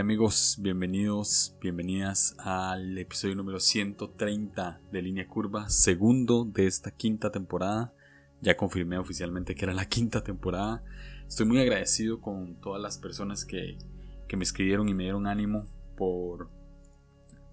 amigos, 0.00 0.56
bienvenidos, 0.58 1.56
bienvenidas 1.60 2.34
al 2.40 2.98
episodio 2.98 3.36
número 3.36 3.60
130 3.60 4.80
de 4.90 5.02
Línea 5.02 5.28
Curva, 5.28 5.68
segundo 5.68 6.44
de 6.44 6.66
esta 6.66 6.90
quinta 6.90 7.30
temporada. 7.30 7.94
Ya 8.40 8.56
confirmé 8.56 8.98
oficialmente 8.98 9.54
que 9.54 9.64
era 9.64 9.72
la 9.72 9.86
quinta 9.86 10.24
temporada. 10.24 10.82
Estoy 11.28 11.46
muy 11.46 11.60
agradecido 11.60 12.20
con 12.20 12.60
todas 12.60 12.82
las 12.82 12.98
personas 12.98 13.44
que, 13.44 13.78
que 14.26 14.36
me 14.36 14.42
escribieron 14.42 14.88
y 14.88 14.94
me 14.94 15.04
dieron 15.04 15.28
ánimo 15.28 15.66
por, 15.96 16.50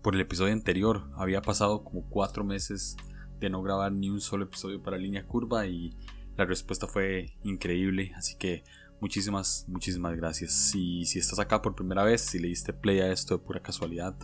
por 0.02 0.16
el 0.16 0.22
episodio 0.22 0.54
anterior. 0.54 1.12
Había 1.14 1.44
pasado 1.44 1.84
como 1.84 2.10
cuatro 2.10 2.44
meses 2.44 2.98
de 3.40 3.52
no 3.52 3.62
grabar 3.62 3.92
ni 3.92 4.10
un 4.10 4.20
solo 4.20 4.46
episodio 4.46 4.82
para 4.82 4.98
Línea 4.98 5.28
Curva 5.28 5.68
y 5.68 5.96
la 6.38 6.46
respuesta 6.46 6.88
fue 6.88 7.36
increíble. 7.44 8.14
Así 8.16 8.36
que 8.36 8.64
muchísimas, 9.02 9.66
muchísimas 9.68 10.16
gracias. 10.16 10.54
Si, 10.54 11.06
si 11.06 11.20
estás 11.20 11.40
acá 11.40 11.62
por 11.62 11.76
primera 11.76 12.04
vez, 12.04 12.22
si 12.22 12.40
le 12.40 12.48
diste 12.48 12.72
play 12.72 13.02
a 13.02 13.12
esto 13.12 13.38
de 13.38 13.44
pura 13.44 13.62
casualidad, 13.62 14.16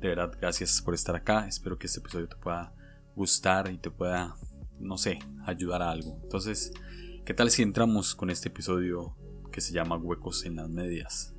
de 0.00 0.08
verdad, 0.08 0.32
gracias 0.40 0.80
por 0.80 0.94
estar 0.94 1.16
acá. 1.16 1.48
Espero 1.48 1.78
que 1.78 1.86
este 1.86 1.98
episodio 1.98 2.28
te 2.28 2.36
pueda 2.36 2.72
gustar 3.16 3.70
y 3.72 3.78
te 3.78 3.90
pueda, 3.90 4.36
no 4.78 4.96
sé, 4.96 5.18
ayudar 5.44 5.82
a 5.82 5.90
algo. 5.90 6.20
Entonces, 6.22 6.72
¿qué 7.24 7.34
tal 7.34 7.50
si 7.50 7.62
entramos 7.62 8.14
con 8.14 8.30
este 8.30 8.48
episodio 8.48 9.16
que 9.50 9.60
se 9.60 9.72
llama 9.72 9.96
Huecos 9.96 10.44
en 10.44 10.56
las 10.56 10.68
Medias? 10.68 11.34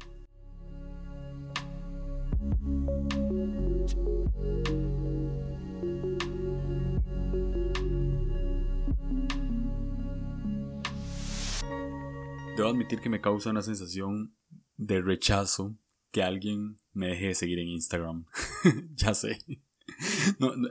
Debo 12.55 12.67
admitir 12.67 12.99
que 12.99 13.09
me 13.09 13.21
causa 13.21 13.49
una 13.49 13.61
sensación 13.61 14.35
de 14.75 15.01
rechazo 15.01 15.77
que 16.11 16.21
alguien 16.21 16.77
me 16.93 17.07
deje 17.07 17.27
de 17.27 17.35
seguir 17.35 17.59
en 17.59 17.69
Instagram. 17.69 18.25
ya 18.95 19.13
sé. 19.13 19.39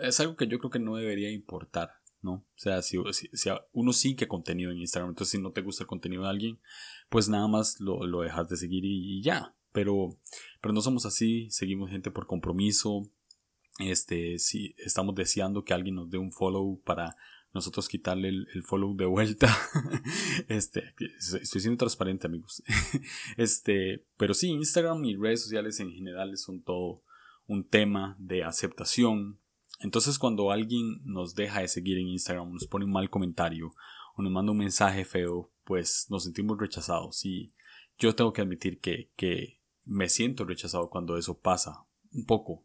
Es 0.02 0.20
algo 0.20 0.36
que 0.36 0.46
yo 0.46 0.58
creo 0.58 0.70
que 0.70 0.78
no 0.78 0.96
debería 0.96 1.30
importar, 1.30 1.90
¿no? 2.20 2.32
O 2.32 2.46
sea, 2.56 2.82
si, 2.82 2.98
uno 3.72 3.92
sigue 3.92 4.28
contenido 4.28 4.70
en 4.70 4.78
Instagram, 4.78 5.10
entonces 5.10 5.32
si 5.32 5.42
no 5.42 5.52
te 5.52 5.62
gusta 5.62 5.84
el 5.84 5.88
contenido 5.88 6.24
de 6.24 6.28
alguien, 6.28 6.60
pues 7.08 7.28
nada 7.28 7.48
más 7.48 7.80
lo, 7.80 8.06
lo 8.06 8.20
dejas 8.20 8.48
de 8.48 8.56
seguir 8.56 8.84
y, 8.84 9.22
ya. 9.22 9.54
Pero, 9.72 10.18
pero 10.60 10.74
no 10.74 10.82
somos 10.82 11.06
así, 11.06 11.48
seguimos 11.50 11.90
gente 11.90 12.10
por 12.10 12.26
compromiso. 12.26 13.10
Este, 13.78 14.38
si 14.38 14.74
estamos 14.78 15.14
deseando 15.14 15.64
que 15.64 15.72
alguien 15.72 15.94
nos 15.94 16.10
dé 16.10 16.18
un 16.18 16.32
follow 16.32 16.80
para 16.84 17.16
nosotros 17.52 17.88
quitarle 17.88 18.28
el, 18.28 18.62
follow 18.62 18.94
de 18.96 19.06
vuelta. 19.06 19.54
este, 20.48 20.94
estoy 21.18 21.60
siendo 21.60 21.78
transparente, 21.78 22.26
amigos. 22.26 22.62
este, 23.36 24.04
pero 24.16 24.34
sí, 24.34 24.50
Instagram 24.50 25.04
y 25.04 25.16
redes 25.16 25.42
sociales 25.42 25.80
en 25.80 25.90
general 25.92 26.36
son 26.36 26.62
todo 26.62 27.02
un 27.46 27.64
tema 27.64 28.16
de 28.18 28.44
aceptación. 28.44 29.38
Entonces, 29.80 30.18
cuando 30.18 30.50
alguien 30.50 31.00
nos 31.04 31.34
deja 31.34 31.60
de 31.60 31.68
seguir 31.68 31.98
en 31.98 32.08
Instagram, 32.08 32.52
nos 32.52 32.66
pone 32.66 32.84
un 32.84 32.92
mal 32.92 33.10
comentario 33.10 33.74
o 34.14 34.22
nos 34.22 34.30
manda 34.30 34.52
un 34.52 34.58
mensaje 34.58 35.04
feo, 35.04 35.50
pues 35.64 36.06
nos 36.10 36.24
sentimos 36.24 36.58
rechazados. 36.58 37.24
Y 37.24 37.52
yo 37.98 38.14
tengo 38.14 38.32
que 38.32 38.42
admitir 38.42 38.78
que, 38.78 39.10
que 39.16 39.60
me 39.84 40.08
siento 40.08 40.44
rechazado 40.44 40.88
cuando 40.88 41.16
eso 41.16 41.38
pasa. 41.38 41.84
Un 42.12 42.26
poco, 42.26 42.64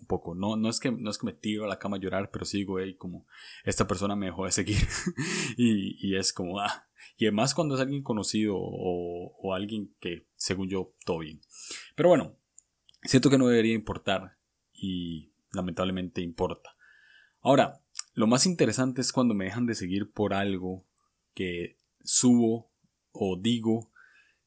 un 0.00 0.06
poco. 0.06 0.34
No, 0.34 0.56
no, 0.56 0.68
es 0.68 0.80
que, 0.80 0.90
no 0.90 1.10
es 1.10 1.18
que 1.18 1.26
me 1.26 1.32
tiro 1.32 1.64
a 1.64 1.68
la 1.68 1.78
cama 1.78 1.96
a 1.96 2.00
llorar, 2.00 2.30
pero 2.30 2.44
digo, 2.50 2.80
hey, 2.80 2.94
como 2.96 3.26
esta 3.64 3.86
persona 3.86 4.16
me 4.16 4.26
dejó 4.26 4.44
de 4.44 4.52
seguir. 4.52 4.76
y, 5.56 6.06
y, 6.06 6.16
es 6.16 6.32
como, 6.32 6.60
ah. 6.60 6.86
Y 7.16 7.26
además 7.26 7.54
cuando 7.54 7.74
es 7.74 7.80
alguien 7.80 8.02
conocido 8.02 8.56
o, 8.56 9.36
o, 9.40 9.54
alguien 9.54 9.94
que, 10.00 10.26
según 10.36 10.68
yo, 10.68 10.94
todo 11.04 11.18
bien. 11.18 11.40
Pero 11.96 12.08
bueno, 12.08 12.36
siento 13.02 13.30
que 13.30 13.38
no 13.38 13.48
debería 13.48 13.74
importar 13.74 14.36
y 14.72 15.32
lamentablemente 15.52 16.20
importa. 16.20 16.76
Ahora, 17.40 17.80
lo 18.14 18.26
más 18.26 18.46
interesante 18.46 19.00
es 19.00 19.12
cuando 19.12 19.34
me 19.34 19.46
dejan 19.46 19.66
de 19.66 19.74
seguir 19.74 20.10
por 20.10 20.34
algo 20.34 20.84
que 21.34 21.76
subo 22.02 22.70
o 23.12 23.36
digo 23.36 23.92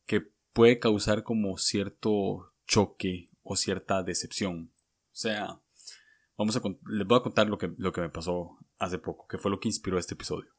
que 0.05 0.21
puede 0.53 0.79
causar 0.79 1.23
como 1.23 1.57
cierto 1.57 2.53
choque 2.67 3.29
o 3.43 3.55
cierta 3.55 4.03
decepción. 4.03 4.70
O 5.11 5.15
sea, 5.15 5.59
vamos 6.37 6.55
a, 6.55 6.61
les 6.89 7.07
voy 7.07 7.19
a 7.19 7.23
contar 7.23 7.47
lo 7.47 7.57
que, 7.57 7.73
lo 7.77 7.91
que 7.91 8.01
me 8.01 8.09
pasó 8.09 8.57
hace 8.79 8.97
poco, 8.97 9.27
que 9.27 9.37
fue 9.37 9.51
lo 9.51 9.59
que 9.59 9.67
inspiró 9.67 9.99
este 9.99 10.13
episodio. 10.13 10.51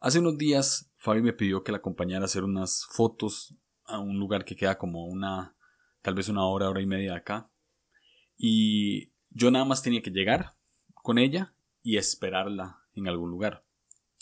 Hace 0.00 0.18
unos 0.18 0.38
días, 0.38 0.92
Fabi 0.96 1.22
me 1.22 1.32
pidió 1.32 1.64
que 1.64 1.72
la 1.72 1.78
acompañara 1.78 2.22
a 2.22 2.26
hacer 2.26 2.44
unas 2.44 2.86
fotos 2.90 3.54
a 3.84 3.98
un 3.98 4.18
lugar 4.18 4.44
que 4.44 4.56
queda 4.56 4.78
como 4.78 5.06
una, 5.06 5.56
tal 6.02 6.14
vez 6.14 6.28
una 6.28 6.46
hora, 6.46 6.68
hora 6.68 6.80
y 6.80 6.86
media 6.86 7.16
acá. 7.16 7.50
Y 8.36 9.12
yo 9.30 9.50
nada 9.50 9.64
más 9.64 9.82
tenía 9.82 10.02
que 10.02 10.10
llegar 10.10 10.56
con 10.94 11.18
ella 11.18 11.54
y 11.82 11.96
esperarla 11.96 12.80
en 12.92 13.08
algún 13.08 13.30
lugar. 13.30 13.64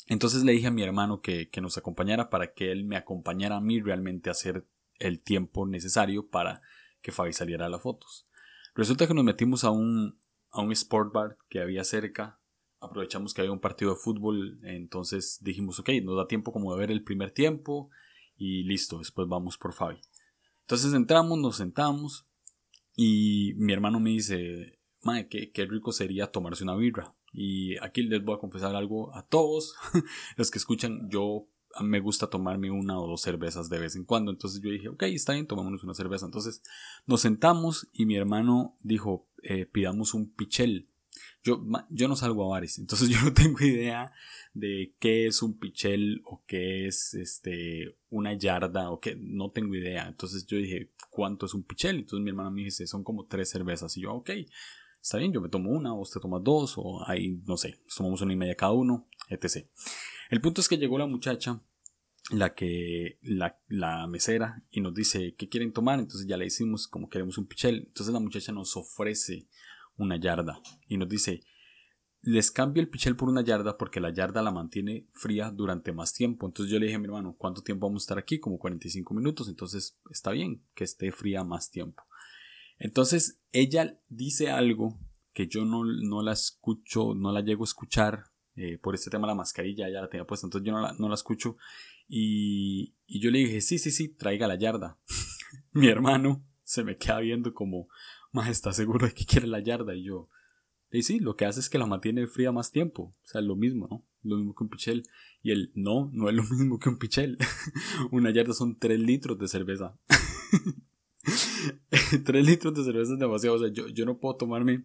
Entonces 0.07 0.43
le 0.45 0.53
dije 0.53 0.69
a 0.69 0.73
mi 0.73 0.83
hermano 0.83 1.21
que, 1.21 1.49
que, 1.49 1.61
nos 1.61 1.79
acompañara 1.79 2.29
para 2.29 2.53
que 2.53 2.73
él 2.73 2.85
me 2.85 2.97
acompañara 2.97 3.57
a 3.57 3.61
mí 3.61 3.81
realmente 3.81 4.31
a 4.31 4.33
hacer 4.33 4.67
el 4.99 5.21
tiempo 5.21 5.67
necesario 5.67 6.29
para 6.29 6.61
que 7.01 7.13
Fabi 7.13 7.33
saliera 7.33 7.67
a 7.67 7.69
las 7.69 7.83
fotos. 7.83 8.27
Resulta 8.75 9.07
que 9.07 9.15
nos 9.15 9.25
metimos 9.25 9.65
a 9.65 9.71
un, 9.71 10.19
a 10.51 10.63
un 10.63 10.73
sport 10.73 11.13
bar 11.13 11.39
que 11.49 11.61
había 11.61 11.85
cerca. 11.85 12.41
Aprovechamos 12.81 13.35
que 13.35 13.43
había 13.43 13.53
un 13.53 13.61
partido 13.61 13.93
de 13.93 14.01
fútbol. 14.01 14.59
Entonces 14.63 15.39
dijimos, 15.43 15.79
ok, 15.79 15.91
nos 16.03 16.17
da 16.17 16.27
tiempo 16.27 16.53
como 16.53 16.73
de 16.73 16.81
ver 16.81 16.91
el 16.91 17.05
primer 17.05 17.31
tiempo. 17.31 17.91
Y 18.37 18.65
listo, 18.65 18.99
después 18.99 19.29
vamos 19.29 19.59
por 19.59 19.73
Fabi. 19.73 20.01
Entonces 20.63 20.95
entramos, 20.95 21.39
nos 21.39 21.57
sentamos. 21.57 22.27
Y 22.97 23.55
mi 23.57 23.73
hermano 23.73 24.01
me 24.01 24.11
dice, 24.11 24.79
madre, 25.03 25.29
qué, 25.29 25.53
qué 25.53 25.67
rico 25.67 25.93
sería 25.93 26.29
tomarse 26.29 26.65
una 26.65 26.77
birra. 26.77 27.15
Y 27.33 27.77
aquí 27.79 28.03
les 28.03 28.23
voy 28.23 28.37
a 28.37 28.41
confesar 28.41 28.75
algo 28.75 29.15
a 29.15 29.27
todos 29.27 29.75
los 30.37 30.51
que 30.51 30.59
escuchan. 30.59 31.09
Yo 31.11 31.47
me 31.81 32.01
gusta 32.01 32.29
tomarme 32.29 32.71
una 32.71 33.01
o 33.01 33.07
dos 33.07 33.23
cervezas 33.23 33.69
de 33.69 33.79
vez 33.79 33.97
en 33.97 34.05
cuando. 34.05 34.31
Entonces 34.31 34.61
yo 34.61 34.71
dije, 34.71 34.89
ok, 34.89 35.03
está 35.05 35.33
bien, 35.33 35.47
tomémonos 35.47 35.85
una 35.85 35.95
cerveza. 35.95 36.27
Entonces 36.27 36.63
nos 37.07 37.21
sentamos 37.21 37.89
y 37.93 38.07
mi 38.07 38.17
hermano 38.17 38.77
dijo, 38.81 39.29
eh, 39.43 39.67
pidamos 39.67 40.15
un 40.15 40.33
pichel. 40.33 40.89
Yo, 41.45 41.63
yo 41.91 42.09
no 42.09 42.15
salgo 42.15 42.45
a 42.45 42.49
bares, 42.49 42.79
entonces 42.79 43.09
yo 43.11 43.21
no 43.21 43.33
tengo 43.33 43.59
idea 43.65 44.13
de 44.55 44.95
qué 44.99 45.27
es 45.27 45.43
un 45.43 45.59
pichel 45.59 46.23
o 46.25 46.45
qué 46.47 46.87
es 46.87 47.15
este, 47.15 47.97
una 48.11 48.35
yarda 48.35 48.91
o 48.91 49.01
qué, 49.01 49.17
no 49.19 49.51
tengo 49.51 49.75
idea. 49.75 50.07
Entonces 50.07 50.47
yo 50.47 50.57
dije, 50.57 50.93
¿cuánto 51.11 51.47
es 51.47 51.55
un 51.55 51.65
pichel? 51.65 51.97
Entonces 51.97 52.23
mi 52.23 52.31
hermano 52.31 52.51
me 52.51 52.63
dice, 52.63 52.87
son 52.87 53.03
como 53.03 53.27
tres 53.27 53.51
cervezas. 53.51 53.97
Y 53.97 54.03
yo, 54.03 54.15
ok, 54.15 54.31
está 55.03 55.19
bien, 55.19 55.33
yo 55.33 55.41
me 55.41 55.49
tomo 55.49 55.71
una, 55.71 55.93
o 55.93 56.01
usted 56.01 56.21
toma 56.21 56.39
dos, 56.39 56.75
o 56.77 57.03
ahí, 57.07 57.43
no 57.45 57.57
sé, 57.57 57.81
tomamos 57.95 58.21
una 58.23 58.33
y 58.33 58.37
media 58.37 58.55
cada 58.55 58.73
uno, 58.73 59.09
etc. 59.29 59.67
El 60.33 60.41
punto 60.41 60.63
es 60.63 60.69
que 60.69 60.79
llegó 60.79 60.97
la 60.97 61.05
muchacha, 61.05 61.61
la 62.31 62.55
que, 62.55 63.19
la, 63.21 63.61
la 63.69 64.07
mesera, 64.07 64.65
y 64.71 64.81
nos 64.81 64.95
dice, 64.95 65.35
¿qué 65.37 65.51
quieren 65.51 65.75
tomar? 65.75 66.01
Entonces 66.01 66.27
ya 66.27 66.39
le 66.39 66.45
decimos 66.45 66.89
como 66.89 67.11
queremos 67.11 67.37
un 67.37 67.47
pichel. 67.47 67.85
Entonces 67.89 68.15
la 68.15 68.19
muchacha 68.19 68.51
nos 68.51 68.75
ofrece 68.75 69.47
una 69.99 70.17
yarda 70.17 70.59
y 70.89 70.97
nos 70.97 71.11
dice, 71.11 71.43
les 72.23 72.51
cambio 72.51 72.83
el 72.83 72.89
pichel 72.89 73.15
por 73.15 73.29
una 73.29 73.45
yarda 73.45 73.77
porque 73.77 74.01
la 74.01 74.11
yarda 74.11 74.41
la 74.41 74.51
mantiene 74.51 75.07
fría 75.13 75.51
durante 75.51 75.93
más 75.93 76.15
tiempo. 76.15 76.47
Entonces 76.47 76.73
yo 76.73 76.79
le 76.79 76.87
dije 76.87 76.97
a 76.97 77.01
mi 77.01 77.09
hermano, 77.09 77.37
¿cuánto 77.37 77.61
tiempo 77.61 77.87
vamos 77.87 78.05
a 78.05 78.05
estar 78.05 78.19
aquí? 78.19 78.41
Como 78.41 78.59
45 78.59 79.13
minutos. 79.13 79.51
Entonces 79.51 80.01
está 80.09 80.31
bien 80.31 80.65
que 80.75 80.85
esté 80.85 81.13
fría 81.13 81.45
más 81.45 81.71
tiempo. 81.71 82.05
Entonces 82.79 83.43
ella 83.53 84.01
dice 84.09 84.49
algo 84.49 84.99
que 85.35 85.47
yo 85.47 85.67
no, 85.67 85.85
no 85.85 86.23
la 86.23 86.33
escucho, 86.33 87.13
no 87.15 87.33
la 87.33 87.43
llego 87.43 87.65
a 87.65 87.69
escuchar 87.69 88.32
eh, 88.57 88.79
por 88.79 88.95
este 88.95 89.11
tema 89.11 89.27
la 89.27 89.35
mascarilla 89.35 89.89
ya 89.89 90.01
la 90.01 90.09
tenía 90.09 90.27
puesta, 90.27 90.47
entonces 90.47 90.67
yo 90.67 90.73
no 90.73 90.81
la, 90.81 90.93
no 90.99 91.09
la 91.09 91.15
escucho. 91.15 91.57
Y, 92.09 92.95
y, 93.07 93.21
yo 93.21 93.31
le 93.31 93.39
dije, 93.39 93.61
sí, 93.61 93.79
sí, 93.79 93.91
sí, 93.91 94.09
traiga 94.09 94.47
la 94.47 94.57
yarda. 94.57 94.99
Mi 95.73 95.89
hermano 95.89 96.45
se 96.63 96.85
me 96.85 96.97
queda 96.97 97.21
viendo 97.21 97.55
como, 97.55 97.89
más 98.33 98.49
está 98.49 98.73
seguro 98.73 99.07
de 99.07 99.15
que 99.15 99.25
quiere 99.25 99.47
la 99.47 99.61
yarda. 99.61 99.95
Y 99.95 100.05
yo, 100.05 100.29
y 100.93 101.03
sí, 101.03 101.21
lo 101.21 101.37
que 101.37 101.47
hace 101.47 101.61
es 101.61 101.71
que 101.71 101.79
la 101.79 101.87
mantiene 101.87 102.27
fría 102.27 102.53
más 102.53 102.71
tiempo. 102.71 103.15
O 103.23 103.27
sea, 103.27 103.41
lo 103.41 103.57
mismo, 103.57 103.89
¿no? 103.91 104.07
Lo 104.23 104.37
mismo 104.37 104.55
que 104.55 104.65
un 104.65 104.71
pichel. 104.71 105.05
Y 105.43 105.51
él, 105.51 105.73
no, 105.75 106.11
no 106.13 106.29
es 106.29 106.35
lo 106.35 106.43
mismo 106.51 106.79
que 106.79 106.91
un 106.91 106.99
pichel. 106.99 107.39
Una 108.11 108.31
yarda 108.31 108.53
son 108.53 108.79
3 108.79 109.01
litros 109.01 109.39
de 109.39 109.49
cerveza. 109.49 109.99
3 112.25 112.47
litros 112.47 112.75
de 112.75 112.85
cerveza 112.85 113.15
es 113.15 113.19
demasiado. 113.19 113.57
O 113.57 113.59
sea, 113.59 113.69
yo, 113.73 113.89
yo 113.89 114.05
no 114.05 114.19
puedo 114.19 114.37
tomarme 114.37 114.85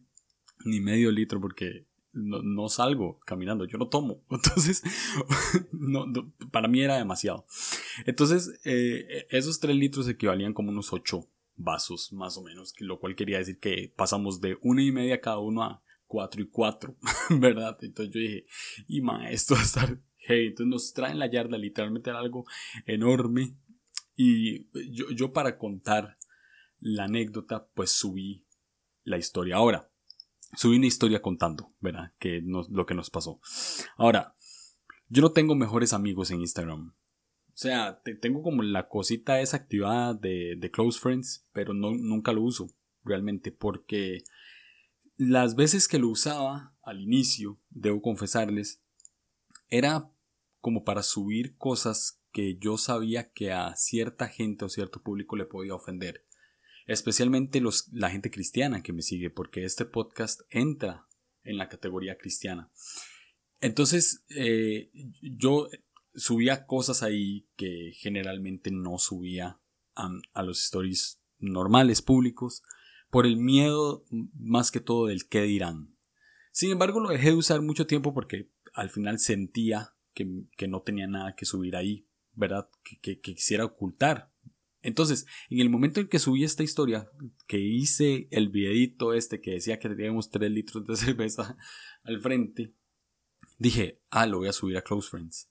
ni 0.63 0.79
medio 0.79 1.11
litro 1.11 1.41
porque 1.41 1.86
no, 2.17 2.69
salgo 2.69 3.19
caminando, 3.25 3.65
yo 3.65 3.77
no 3.77 3.87
tomo. 3.87 4.23
Entonces, 4.29 4.83
no, 5.71 6.05
para 6.51 6.67
mí 6.67 6.81
era 6.81 6.97
demasiado. 6.97 7.45
Entonces, 8.05 8.59
eh, 8.65 9.27
esos 9.29 9.59
3 9.59 9.75
litros 9.75 10.07
equivalían 10.07 10.53
como 10.53 10.71
unos 10.71 10.91
8 10.91 11.27
vasos, 11.55 12.13
más 12.13 12.37
o 12.37 12.43
menos, 12.43 12.73
lo 12.79 12.99
cual 12.99 13.15
quería 13.15 13.39
decir 13.39 13.59
que 13.59 13.93
pasamos 13.95 14.41
de 14.41 14.57
una 14.61 14.83
y 14.83 14.91
media 14.91 15.21
cada 15.21 15.39
uno 15.39 15.63
a 15.63 15.83
4 16.07 16.41
y 16.41 16.47
4, 16.47 16.95
¿verdad? 17.39 17.77
Entonces 17.81 18.13
yo 18.13 18.19
dije, 18.19 18.45
y 18.87 19.01
ma, 19.01 19.29
esto 19.29 19.55
va 19.55 19.61
a 19.61 19.63
estar 19.63 19.99
hey, 20.27 20.47
entonces 20.47 20.69
nos 20.69 20.93
traen 20.93 21.19
la 21.19 21.29
yarda, 21.29 21.57
literalmente 21.57 22.09
era 22.09 22.19
algo 22.19 22.45
enorme. 22.85 23.55
Y 24.15 24.67
yo 25.15 25.31
para 25.31 25.57
contar 25.57 26.17
la 26.79 27.05
anécdota, 27.05 27.67
pues 27.73 27.91
subí 27.91 28.45
la 29.03 29.17
historia. 29.17 29.57
Ahora, 29.57 29.91
subí 30.57 30.77
una 30.77 30.87
historia 30.87 31.21
contando, 31.21 31.71
¿verdad? 31.79 32.13
Que 32.17 32.41
lo 32.43 32.85
que 32.85 32.95
nos 32.95 33.09
pasó. 33.11 33.39
Ahora, 33.95 34.35
yo 35.07 35.21
no 35.21 35.31
tengo 35.31 35.55
mejores 35.55 35.93
amigos 35.93 36.31
en 36.31 36.41
Instagram. 36.41 36.89
O 36.89 37.59
sea, 37.59 38.01
tengo 38.21 38.41
como 38.41 38.63
la 38.63 38.89
cosita 38.89 39.39
esa 39.39 39.57
activada 39.57 40.13
de, 40.15 40.55
de 40.57 40.71
Close 40.71 40.99
Friends, 40.99 41.47
pero 41.53 41.73
no, 41.73 41.91
nunca 41.91 42.33
lo 42.33 42.41
uso 42.41 42.69
realmente 43.03 43.51
porque 43.51 44.23
las 45.15 45.55
veces 45.55 45.87
que 45.87 45.99
lo 45.99 46.09
usaba 46.09 46.75
al 46.83 47.01
inicio, 47.01 47.59
debo 47.69 48.01
confesarles, 48.01 48.81
era 49.69 50.11
como 50.59 50.83
para 50.83 51.03
subir 51.03 51.55
cosas 51.57 52.21
que 52.31 52.57
yo 52.57 52.77
sabía 52.77 53.31
que 53.31 53.51
a 53.51 53.75
cierta 53.75 54.27
gente 54.27 54.65
o 54.65 54.69
cierto 54.69 55.01
público 55.01 55.35
le 55.35 55.45
podía 55.45 55.75
ofender. 55.75 56.26
Especialmente 56.87 57.61
los, 57.61 57.87
la 57.91 58.09
gente 58.09 58.31
cristiana 58.31 58.81
que 58.81 58.93
me 58.93 59.03
sigue, 59.03 59.29
porque 59.29 59.63
este 59.63 59.85
podcast 59.85 60.41
entra 60.49 61.07
en 61.43 61.57
la 61.57 61.69
categoría 61.69 62.17
cristiana. 62.17 62.71
Entonces, 63.61 64.25
eh, 64.29 64.91
yo 65.21 65.69
subía 66.15 66.65
cosas 66.65 67.03
ahí 67.03 67.47
que 67.55 67.91
generalmente 67.95 68.71
no 68.71 68.97
subía 68.97 69.59
a, 69.95 70.09
a, 70.33 70.43
los 70.43 70.63
stories 70.63 71.21
normales 71.39 72.01
públicos 72.01 72.63
por 73.09 73.25
el 73.25 73.37
miedo 73.37 74.05
más 74.33 74.71
que 74.71 74.79
todo 74.79 75.07
del 75.07 75.27
qué 75.27 75.43
dirán. 75.43 75.95
Sin 76.51 76.71
embargo, 76.71 76.99
lo 76.99 77.09
dejé 77.09 77.29
de 77.29 77.35
usar 77.35 77.61
mucho 77.61 77.85
tiempo 77.85 78.13
porque 78.13 78.49
al 78.73 78.89
final 78.89 79.19
sentía 79.19 79.93
que, 80.13 80.27
que 80.57 80.67
no 80.67 80.81
tenía 80.81 81.07
nada 81.07 81.35
que 81.35 81.45
subir 81.45 81.75
ahí, 81.75 82.07
¿verdad? 82.33 82.69
Que, 82.83 82.99
que, 82.99 83.19
que, 83.19 83.35
quisiera 83.35 83.65
ocultar. 83.65 84.31
Entonces, 84.87 85.25
en 85.49 85.59
el 85.59 85.69
momento 85.69 85.99
en 85.99 86.07
que 86.07 86.17
subí 86.17 86.45
esta 86.45 86.63
historia, 86.63 87.11
que 87.45 87.59
hice 87.59 88.29
el 88.31 88.47
videito 88.47 89.13
este 89.13 89.41
que 89.41 89.51
decía 89.51 89.79
que 89.79 89.89
teníamos 89.89 90.29
3 90.29 90.49
litros 90.49 90.87
de 90.87 90.95
cerveza 90.95 91.57
al 92.03 92.21
frente, 92.21 92.73
dije, 93.57 93.99
ah, 94.09 94.25
lo 94.25 94.37
voy 94.37 94.47
a 94.47 94.53
subir 94.53 94.77
a 94.77 94.83
Close 94.83 95.09
Friends. 95.09 95.49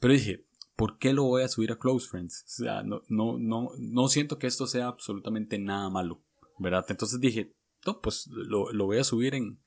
Pero 0.00 0.14
dije, 0.14 0.46
¿por 0.74 0.96
qué 0.96 1.12
lo 1.12 1.24
voy 1.24 1.42
a 1.42 1.48
subir 1.48 1.70
a 1.70 1.78
Close 1.78 2.08
Friends? 2.08 2.44
O 2.46 2.48
sea, 2.48 2.82
no, 2.82 3.02
no, 3.08 3.38
no, 3.38 3.72
no 3.78 4.08
siento 4.08 4.38
que 4.38 4.46
esto 4.46 4.66
sea 4.66 4.86
absolutamente 4.86 5.58
nada 5.58 5.90
malo, 5.90 6.24
¿verdad? 6.58 6.86
Entonces 6.88 7.20
dije, 7.20 7.52
no, 7.84 8.00
pues 8.00 8.26
lo, 8.28 8.72
lo 8.72 8.86
voy 8.86 8.96
a 8.96 9.04
subir 9.04 9.34
en, 9.34 9.60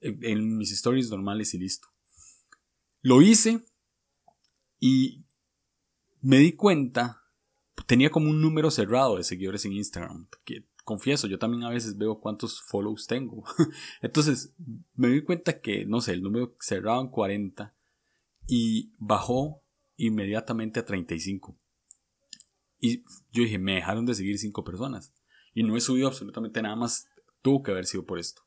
en, 0.00 0.24
en 0.24 0.56
mis 0.56 0.72
stories 0.72 1.10
normales 1.10 1.52
y 1.52 1.58
listo. 1.58 1.88
Lo 3.02 3.20
hice 3.20 3.62
y 4.80 5.26
me 6.22 6.38
di 6.38 6.54
cuenta, 6.54 7.27
tenía 7.86 8.10
como 8.10 8.30
un 8.30 8.40
número 8.40 8.70
cerrado 8.70 9.16
de 9.16 9.24
seguidores 9.24 9.64
en 9.64 9.72
Instagram, 9.72 10.28
confieso, 10.88 11.26
yo 11.26 11.38
también 11.38 11.64
a 11.64 11.70
veces 11.70 11.98
veo 11.98 12.18
cuántos 12.18 12.62
follows 12.62 13.06
tengo. 13.06 13.44
Entonces, 14.00 14.54
me 14.94 15.08
di 15.08 15.22
cuenta 15.22 15.60
que, 15.60 15.84
no 15.84 16.00
sé, 16.00 16.14
el 16.14 16.22
número 16.22 16.56
cerrado 16.60 17.02
en 17.02 17.08
40 17.08 17.74
y 18.46 18.94
bajó 18.96 19.62
inmediatamente 19.96 20.80
a 20.80 20.86
35. 20.86 21.58
Y 22.80 23.02
yo 23.32 23.42
dije, 23.42 23.58
me 23.58 23.74
dejaron 23.74 24.06
de 24.06 24.14
seguir 24.14 24.38
5 24.38 24.64
personas. 24.64 25.12
Y 25.52 25.62
no 25.62 25.76
he 25.76 25.80
subido 25.82 26.08
absolutamente 26.08 26.62
nada 26.62 26.76
más, 26.76 27.06
tuvo 27.42 27.62
que 27.62 27.72
haber 27.72 27.84
sido 27.84 28.06
por 28.06 28.18
esto. 28.18 28.40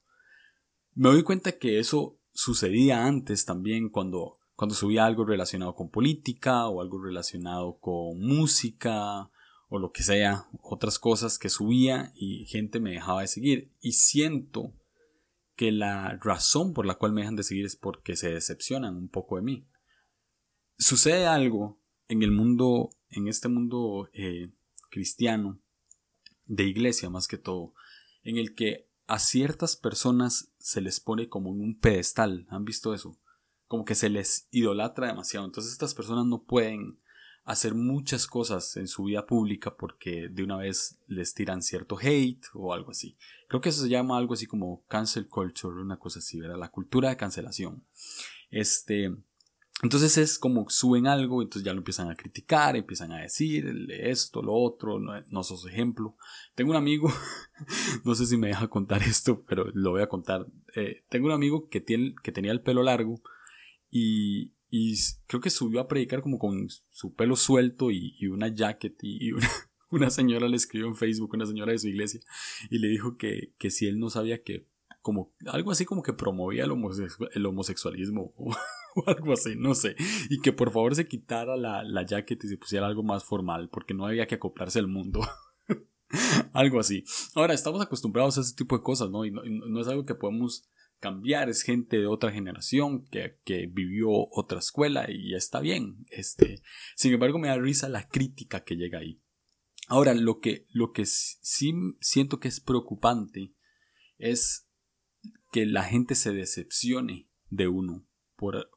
Me 0.96 1.10
doy 1.10 1.22
cuenta 1.22 1.60
que 1.60 1.78
eso 1.78 2.20
sucedía 2.34 3.06
antes 3.06 3.46
también 3.46 3.90
cuando, 3.90 4.40
cuando 4.56 4.76
subía 4.76 5.06
algo 5.06 5.26
relacionado 5.26 5.76
con 5.76 5.90
política 5.90 6.68
o 6.68 6.82
algo 6.82 7.02
relacionado 7.04 7.80
con 7.80 8.20
música 8.20 9.30
o 9.70 9.80
lo 9.80 9.92
que 9.92 10.04
sea, 10.04 10.48
otras 10.62 11.00
cosas 11.00 11.40
que 11.40 11.50
subía 11.50 12.12
y 12.16 12.46
gente 12.46 12.80
me 12.80 12.92
dejaba 12.92 13.22
de 13.22 13.28
seguir. 13.28 13.72
Y 13.80 13.94
siento 13.94 14.74
que 15.56 15.72
la 15.72 16.18
razón 16.22 16.74
por 16.74 16.86
la 16.86 16.96
cual 16.96 17.14
me 17.14 17.22
dejan 17.22 17.36
de 17.36 17.44
seguir 17.44 17.66
es 17.66 17.76
porque 17.76 18.16
se 18.16 18.32
decepcionan 18.32 18.98
un 18.98 19.10
poco 19.10 19.38
de 19.38 19.44
mí 19.44 19.68
sucede 20.82 21.28
algo 21.28 21.80
en 22.08 22.24
el 22.24 22.32
mundo, 22.32 22.90
en 23.10 23.28
este 23.28 23.48
mundo 23.48 24.10
eh, 24.14 24.52
cristiano, 24.90 25.62
de 26.46 26.66
iglesia 26.66 27.10
más 27.10 27.28
que 27.28 27.38
todo, 27.38 27.74
en 28.24 28.38
el 28.38 28.56
que 28.56 28.90
a 29.08 29.20
ciertas 29.20 29.76
personas 29.76 30.52
se 30.58 30.82
les 30.82 31.00
pone 31.00 31.30
como 31.30 31.54
en 31.54 31.62
un 31.62 31.80
pedestal. 31.80 32.46
¿Han 32.50 32.66
visto 32.66 32.94
eso? 32.94 33.20
Como 33.72 33.86
que 33.86 33.96
se 33.96 34.10
les 34.10 34.50
idolatra 34.52 35.08
demasiado. 35.08 35.46
Entonces 35.46 35.72
estas 35.72 35.94
personas 35.96 36.26
no 36.26 36.44
pueden 36.44 37.00
hacer 37.46 37.74
muchas 37.74 38.28
cosas 38.28 38.76
en 38.76 38.90
su 38.90 39.06
vida 39.06 39.26
pública 39.26 39.78
porque 39.78 40.28
de 40.28 40.44
una 40.44 40.58
vez 40.58 41.00
les 41.08 41.34
tiran 41.34 41.62
cierto 41.62 41.98
hate 41.98 42.44
o 42.54 42.74
algo 42.74 42.92
así. 42.92 43.16
Creo 43.48 43.62
que 43.62 43.70
eso 43.70 43.84
se 43.84 43.88
llama 43.88 44.18
algo 44.18 44.34
así 44.34 44.46
como 44.46 44.84
cancel 44.90 45.30
culture, 45.30 45.82
una 45.82 45.98
cosa 45.98 46.20
así, 46.20 46.38
¿verdad? 46.42 46.58
La 46.60 46.68
cultura 46.68 47.08
de 47.08 47.16
cancelación. 47.16 47.86
Este, 48.50 49.16
entonces 49.84 50.18
es 50.18 50.38
como 50.38 50.70
suben 50.70 51.08
algo, 51.08 51.42
entonces 51.42 51.64
ya 51.64 51.72
lo 51.72 51.80
empiezan 51.80 52.12
a 52.12 52.16
criticar, 52.18 52.76
empiezan 52.76 53.14
a 53.14 53.22
decir 53.22 53.88
esto, 53.90 54.42
lo 54.42 54.54
otro, 54.54 55.00
no, 55.00 55.14
no 55.30 55.44
sos 55.44 55.66
ejemplo. 55.66 56.18
Tengo 56.56 56.72
un 56.72 56.76
amigo, 56.76 57.10
no 58.04 58.16
sé 58.16 58.26
si 58.26 58.36
me 58.36 58.48
deja 58.48 58.68
contar 58.68 59.02
esto, 59.02 59.46
pero 59.48 59.64
lo 59.74 59.92
voy 59.92 60.02
a 60.02 60.10
contar. 60.10 60.46
Eh, 60.76 61.06
tengo 61.08 61.28
un 61.28 61.32
amigo 61.32 61.70
que, 61.70 61.80
tiene, 61.80 62.16
que 62.22 62.34
tenía 62.34 62.52
el 62.52 62.60
pelo 62.60 62.84
largo 62.84 63.22
y, 63.92 64.54
creo 65.28 65.42
que 65.42 65.50
subió 65.50 65.82
a 65.82 65.88
predicar 65.88 66.22
como 66.22 66.40
con 66.40 66.68
su 66.90 67.14
pelo 67.14 67.36
suelto 67.36 67.92
y, 67.92 68.26
una 68.28 68.48
jacket 68.48 68.96
y, 69.04 69.32
una, 69.92 70.10
señora 70.10 70.48
le 70.48 70.56
escribió 70.56 70.88
en 70.88 70.96
Facebook, 70.96 71.34
una 71.34 71.46
señora 71.46 71.74
de 71.74 71.80
su 71.80 71.90
iglesia, 71.90 72.22
y 72.70 72.80
le 72.80 72.88
dijo 72.88 73.18
que, 73.18 73.54
que 73.58 73.70
si 73.70 73.88
él 73.88 74.00
no 74.00 74.10
sabía 74.10 74.42
que 74.42 74.66
como 75.02 75.34
algo 75.48 75.72
así 75.72 75.84
como 75.84 76.04
que 76.04 76.14
promovía 76.14 76.64
el, 76.64 77.46
homosexualismo 77.46 78.34
o 78.38 79.04
algo 79.08 79.34
así, 79.34 79.56
no 79.58 79.76
sé. 79.76 79.96
Y 80.30 80.40
que 80.42 80.54
por 80.54 80.72
favor 80.72 80.96
se 80.96 81.08
quitara 81.08 81.58
la, 81.58 81.84
la 81.84 82.06
jacket 82.06 82.44
y 82.44 82.48
se 82.48 82.58
pusiera 82.58 82.88
algo 82.88 83.04
más 83.04 83.24
formal, 83.24 83.70
porque 83.70 83.94
no 83.94 84.06
había 84.06 84.28
que 84.28 84.36
acoplarse 84.36 84.80
al 84.80 84.88
mundo. 84.88 85.22
algo 86.54 86.80
así. 86.80 87.04
Ahora, 87.36 87.54
estamos 87.54 87.82
acostumbrados 87.82 88.38
a 88.38 88.42
ese 88.42 88.56
tipo 88.56 88.78
de 88.78 88.84
cosas, 88.84 89.10
¿no? 89.10 89.26
Y 89.26 89.32
no, 89.32 89.80
es 89.80 89.88
algo 89.88 90.06
que 90.06 90.16
podemos 90.16 90.70
cambiar, 91.02 91.50
es 91.50 91.64
gente 91.64 91.98
de 91.98 92.08
otra 92.08 92.32
generación 92.32 93.06
que, 93.08 93.38
que, 93.44 93.68
vivió 93.68 94.10
otra 94.10 94.60
escuela 94.60 95.08
y 95.10 95.34
está 95.34 95.60
bien. 95.60 96.06
Este, 96.10 96.62
sin 96.96 97.12
embargo, 97.12 97.40
me 97.40 97.50
da 97.50 97.58
risa 97.58 97.90
la 97.90 98.08
crítica 98.08 98.64
que 98.64 98.76
llega 98.76 99.00
ahí. 99.00 99.22
Ahora, 99.88 100.14
lo 100.14 100.40
que, 100.40 100.68
lo 100.70 100.94
que 100.94 101.06
sí 101.06 101.74
siento 102.00 102.40
que 102.40 102.48
es 102.48 102.62
preocupante 102.62 103.54
es 104.18 104.70
que 105.52 105.66
la 105.66 105.84
gente 105.84 106.16
se 106.16 106.32
decepcione 106.32 107.28
de 107.50 107.68
uno 107.68 108.08
por, 108.38 108.70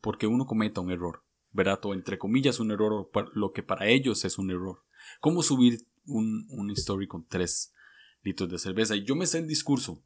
porque 0.00 0.26
uno 0.26 0.46
cometa 0.46 0.80
un 0.80 0.90
error, 0.90 1.24
¿verdad? 1.52 1.78
Entre 1.92 2.18
comillas 2.18 2.58
un 2.58 2.70
error, 2.72 3.10
lo 3.34 3.52
que 3.52 3.62
para 3.62 3.86
ellos 3.86 4.24
es 4.24 4.38
un 4.38 4.50
error. 4.50 4.82
¿Cómo 5.20 5.42
subir 5.42 5.86
un, 6.06 6.46
un 6.50 6.70
story 6.72 7.06
con 7.06 7.26
tres 7.26 7.72
litros 8.22 8.50
de 8.50 8.58
cerveza? 8.58 8.96
Y 8.96 9.04
yo 9.04 9.14
me 9.14 9.26
sé 9.26 9.38
el 9.38 9.46
discurso, 9.46 10.02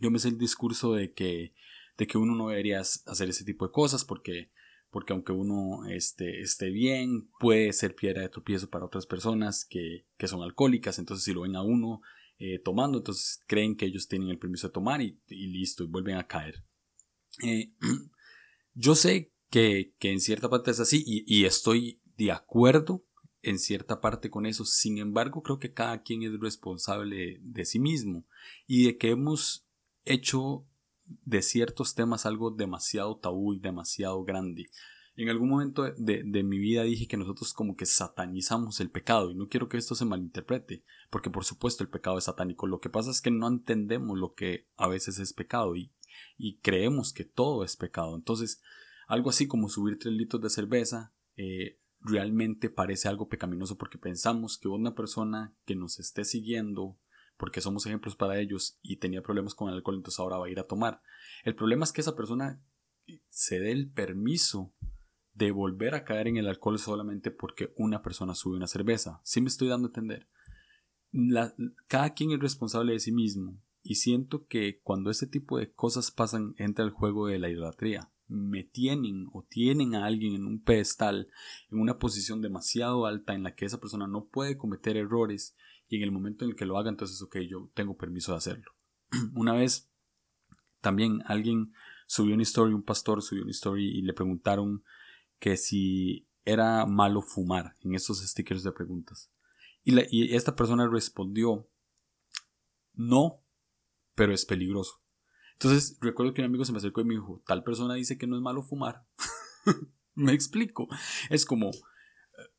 yo 0.00 0.10
me 0.10 0.18
sé 0.18 0.28
el 0.28 0.38
discurso 0.38 0.94
de 0.94 1.12
que, 1.12 1.54
de 1.96 2.06
que 2.06 2.18
uno 2.18 2.34
no 2.34 2.48
debería 2.48 2.80
hacer 2.80 3.28
ese 3.28 3.44
tipo 3.44 3.66
de 3.66 3.72
cosas 3.72 4.04
porque, 4.04 4.50
porque 4.90 5.12
aunque 5.12 5.32
uno 5.32 5.86
esté, 5.88 6.40
esté 6.40 6.70
bien, 6.70 7.28
puede 7.38 7.72
ser 7.72 7.94
piedra 7.94 8.22
de 8.22 8.28
tropiezo 8.28 8.68
para 8.70 8.86
otras 8.86 9.06
personas 9.06 9.64
que, 9.64 10.06
que 10.16 10.28
son 10.28 10.42
alcohólicas, 10.42 10.98
entonces 10.98 11.24
si 11.24 11.32
lo 11.32 11.42
ven 11.42 11.56
a 11.56 11.62
uno 11.62 12.00
eh, 12.42 12.58
tomando, 12.58 12.98
entonces 12.98 13.42
creen 13.46 13.76
que 13.76 13.84
ellos 13.84 14.08
tienen 14.08 14.30
el 14.30 14.38
permiso 14.38 14.68
de 14.68 14.72
tomar 14.72 15.02
y, 15.02 15.18
listo, 15.28 15.84
y 15.84 15.88
vuelven 15.88 16.16
a 16.16 16.26
caer. 16.26 16.64
Eh, 17.42 17.74
Yo 18.74 18.94
sé 18.94 19.30
que, 19.50 19.94
en 20.00 20.20
cierta 20.20 20.48
parte 20.48 20.70
es 20.70 20.80
así 20.80 21.04
y, 21.04 21.44
estoy 21.44 22.00
de 22.16 22.32
acuerdo 22.32 23.04
en 23.42 23.58
cierta 23.58 24.00
parte 24.00 24.30
con 24.30 24.46
eso. 24.46 24.64
Sin 24.64 24.96
embargo, 24.96 25.42
creo 25.42 25.58
que 25.58 25.74
cada 25.74 26.02
quien 26.02 26.22
es 26.22 26.38
responsable 26.40 27.38
de 27.42 27.64
sí 27.66 27.78
mismo 27.78 28.26
y 28.66 28.84
de 28.84 28.96
que 28.96 29.10
hemos 29.10 29.66
hecho 30.04 30.66
de 31.04 31.42
ciertos 31.42 31.94
temas 31.94 32.26
algo 32.26 32.50
demasiado 32.50 33.16
tabú 33.16 33.54
y 33.54 33.58
demasiado 33.58 34.22
grande. 34.24 34.66
En 35.16 35.28
algún 35.28 35.50
momento 35.50 35.82
de, 35.82 36.22
de, 36.24 36.42
mi 36.42 36.58
vida 36.58 36.82
dije 36.82 37.06
que 37.06 37.16
nosotros 37.16 37.52
como 37.52 37.76
que 37.76 37.84
satanizamos 37.84 38.80
el 38.80 38.90
pecado 38.90 39.30
y 39.30 39.34
no 39.34 39.48
quiero 39.48 39.68
que 39.68 39.76
esto 39.76 39.94
se 39.94 40.04
malinterprete, 40.04 40.84
porque 41.10 41.30
por 41.30 41.44
supuesto 41.44 41.82
el 41.82 41.90
pecado 41.90 42.16
es 42.16 42.24
satánico. 42.24 42.66
Lo 42.66 42.80
que 42.80 42.88
pasa 42.88 43.10
es 43.10 43.20
que 43.20 43.30
no 43.30 43.48
entendemos 43.48 44.18
lo 44.18 44.34
que 44.34 44.68
a 44.76 44.88
veces 44.88 45.18
es 45.18 45.32
pecado 45.32 45.76
y, 45.76 45.92
y 46.38 46.58
creemos 46.60 47.12
que 47.12 47.24
todo 47.24 47.64
es 47.64 47.76
pecado. 47.76 48.16
Entonces, 48.16 48.62
algo 49.08 49.30
así 49.30 49.46
como 49.46 49.68
subir 49.68 49.98
tres 49.98 50.14
litros 50.14 50.40
de 50.40 50.50
cerveza 50.50 51.12
eh, 51.36 51.80
realmente 52.00 52.70
parece 52.70 53.08
algo 53.08 53.28
pecaminoso 53.28 53.76
porque 53.76 53.98
pensamos 53.98 54.56
que 54.56 54.68
una 54.68 54.94
persona 54.94 55.54
que 55.66 55.74
nos 55.74 55.98
esté 55.98 56.24
siguiendo, 56.24 56.96
porque 57.40 57.62
somos 57.62 57.86
ejemplos 57.86 58.16
para 58.16 58.38
ellos 58.38 58.78
y 58.82 58.98
tenía 58.98 59.22
problemas 59.22 59.54
con 59.54 59.70
el 59.70 59.74
alcohol, 59.76 59.96
entonces 59.96 60.20
ahora 60.20 60.36
va 60.36 60.46
a 60.46 60.50
ir 60.50 60.60
a 60.60 60.66
tomar. 60.66 61.00
El 61.42 61.54
problema 61.54 61.84
es 61.84 61.90
que 61.90 62.02
esa 62.02 62.14
persona 62.14 62.62
se 63.30 63.58
dé 63.58 63.72
el 63.72 63.90
permiso 63.90 64.74
de 65.32 65.50
volver 65.50 65.94
a 65.94 66.04
caer 66.04 66.28
en 66.28 66.36
el 66.36 66.46
alcohol 66.46 66.78
solamente 66.78 67.30
porque 67.30 67.72
una 67.76 68.02
persona 68.02 68.34
sube 68.34 68.58
una 68.58 68.66
cerveza. 68.66 69.22
¿Sí 69.24 69.40
me 69.40 69.48
estoy 69.48 69.68
dando 69.68 69.86
a 69.86 69.88
entender? 69.88 70.28
cada 71.88 72.14
quien 72.14 72.30
es 72.30 72.38
responsable 72.38 72.92
de 72.92 73.00
sí 73.00 73.10
mismo. 73.10 73.58
Y 73.82 73.96
siento 73.96 74.46
que 74.46 74.78
cuando 74.82 75.10
este 75.10 75.26
tipo 75.26 75.58
de 75.58 75.72
cosas 75.72 76.12
pasan, 76.12 76.54
entra 76.58 76.84
el 76.84 76.92
juego 76.92 77.26
de 77.26 77.38
la 77.38 77.48
idolatría. 77.48 78.12
Me 78.28 78.62
tienen 78.62 79.28
o 79.32 79.44
tienen 79.48 79.96
a 79.96 80.04
alguien 80.04 80.34
en 80.34 80.46
un 80.46 80.62
pedestal, 80.62 81.28
en 81.70 81.80
una 81.80 81.98
posición 81.98 82.42
demasiado 82.42 83.06
alta 83.06 83.34
en 83.34 83.42
la 83.42 83.56
que 83.56 83.64
esa 83.64 83.80
persona 83.80 84.06
no 84.06 84.26
puede 84.26 84.56
cometer 84.56 84.96
errores 84.96 85.56
y 85.90 85.96
en 85.96 86.04
el 86.04 86.12
momento 86.12 86.44
en 86.44 86.52
el 86.52 86.56
que 86.56 86.64
lo 86.64 86.78
haga, 86.78 86.88
entonces, 86.88 87.20
ok, 87.20 87.38
yo 87.40 87.68
tengo 87.74 87.96
permiso 87.96 88.30
de 88.30 88.38
hacerlo. 88.38 88.72
una 89.34 89.52
vez 89.52 89.90
también 90.80 91.20
alguien 91.26 91.74
subió 92.06 92.34
una 92.34 92.44
story, 92.44 92.72
un 92.72 92.84
pastor 92.84 93.20
subió 93.22 93.42
una 93.42 93.50
story 93.50 93.98
y 93.98 94.02
le 94.02 94.14
preguntaron 94.14 94.84
que 95.40 95.56
si 95.56 96.28
era 96.44 96.86
malo 96.86 97.22
fumar 97.22 97.74
en 97.80 97.96
esos 97.96 98.20
stickers 98.20 98.62
de 98.62 98.70
preguntas. 98.70 99.32
Y, 99.82 100.34
esta 100.34 100.54
persona 100.54 100.88
respondió, 100.88 101.68
no, 102.94 103.42
pero 104.14 104.32
es 104.32 104.46
peligroso. 104.46 105.02
Entonces 105.54 105.98
recuerdo 106.00 106.32
que 106.32 106.40
un 106.40 106.46
amigo 106.46 106.64
se 106.64 106.72
me 106.72 106.78
acercó 106.78 107.00
y 107.00 107.04
me 107.04 107.14
dijo, 107.14 107.42
tal 107.46 107.64
persona 107.64 107.94
dice 107.94 108.16
que 108.16 108.28
no 108.28 108.36
es 108.36 108.42
malo 108.42 108.62
fumar. 108.62 109.04
me 110.14 110.32
explico. 110.32 110.86
Es 111.30 111.44
como, 111.44 111.72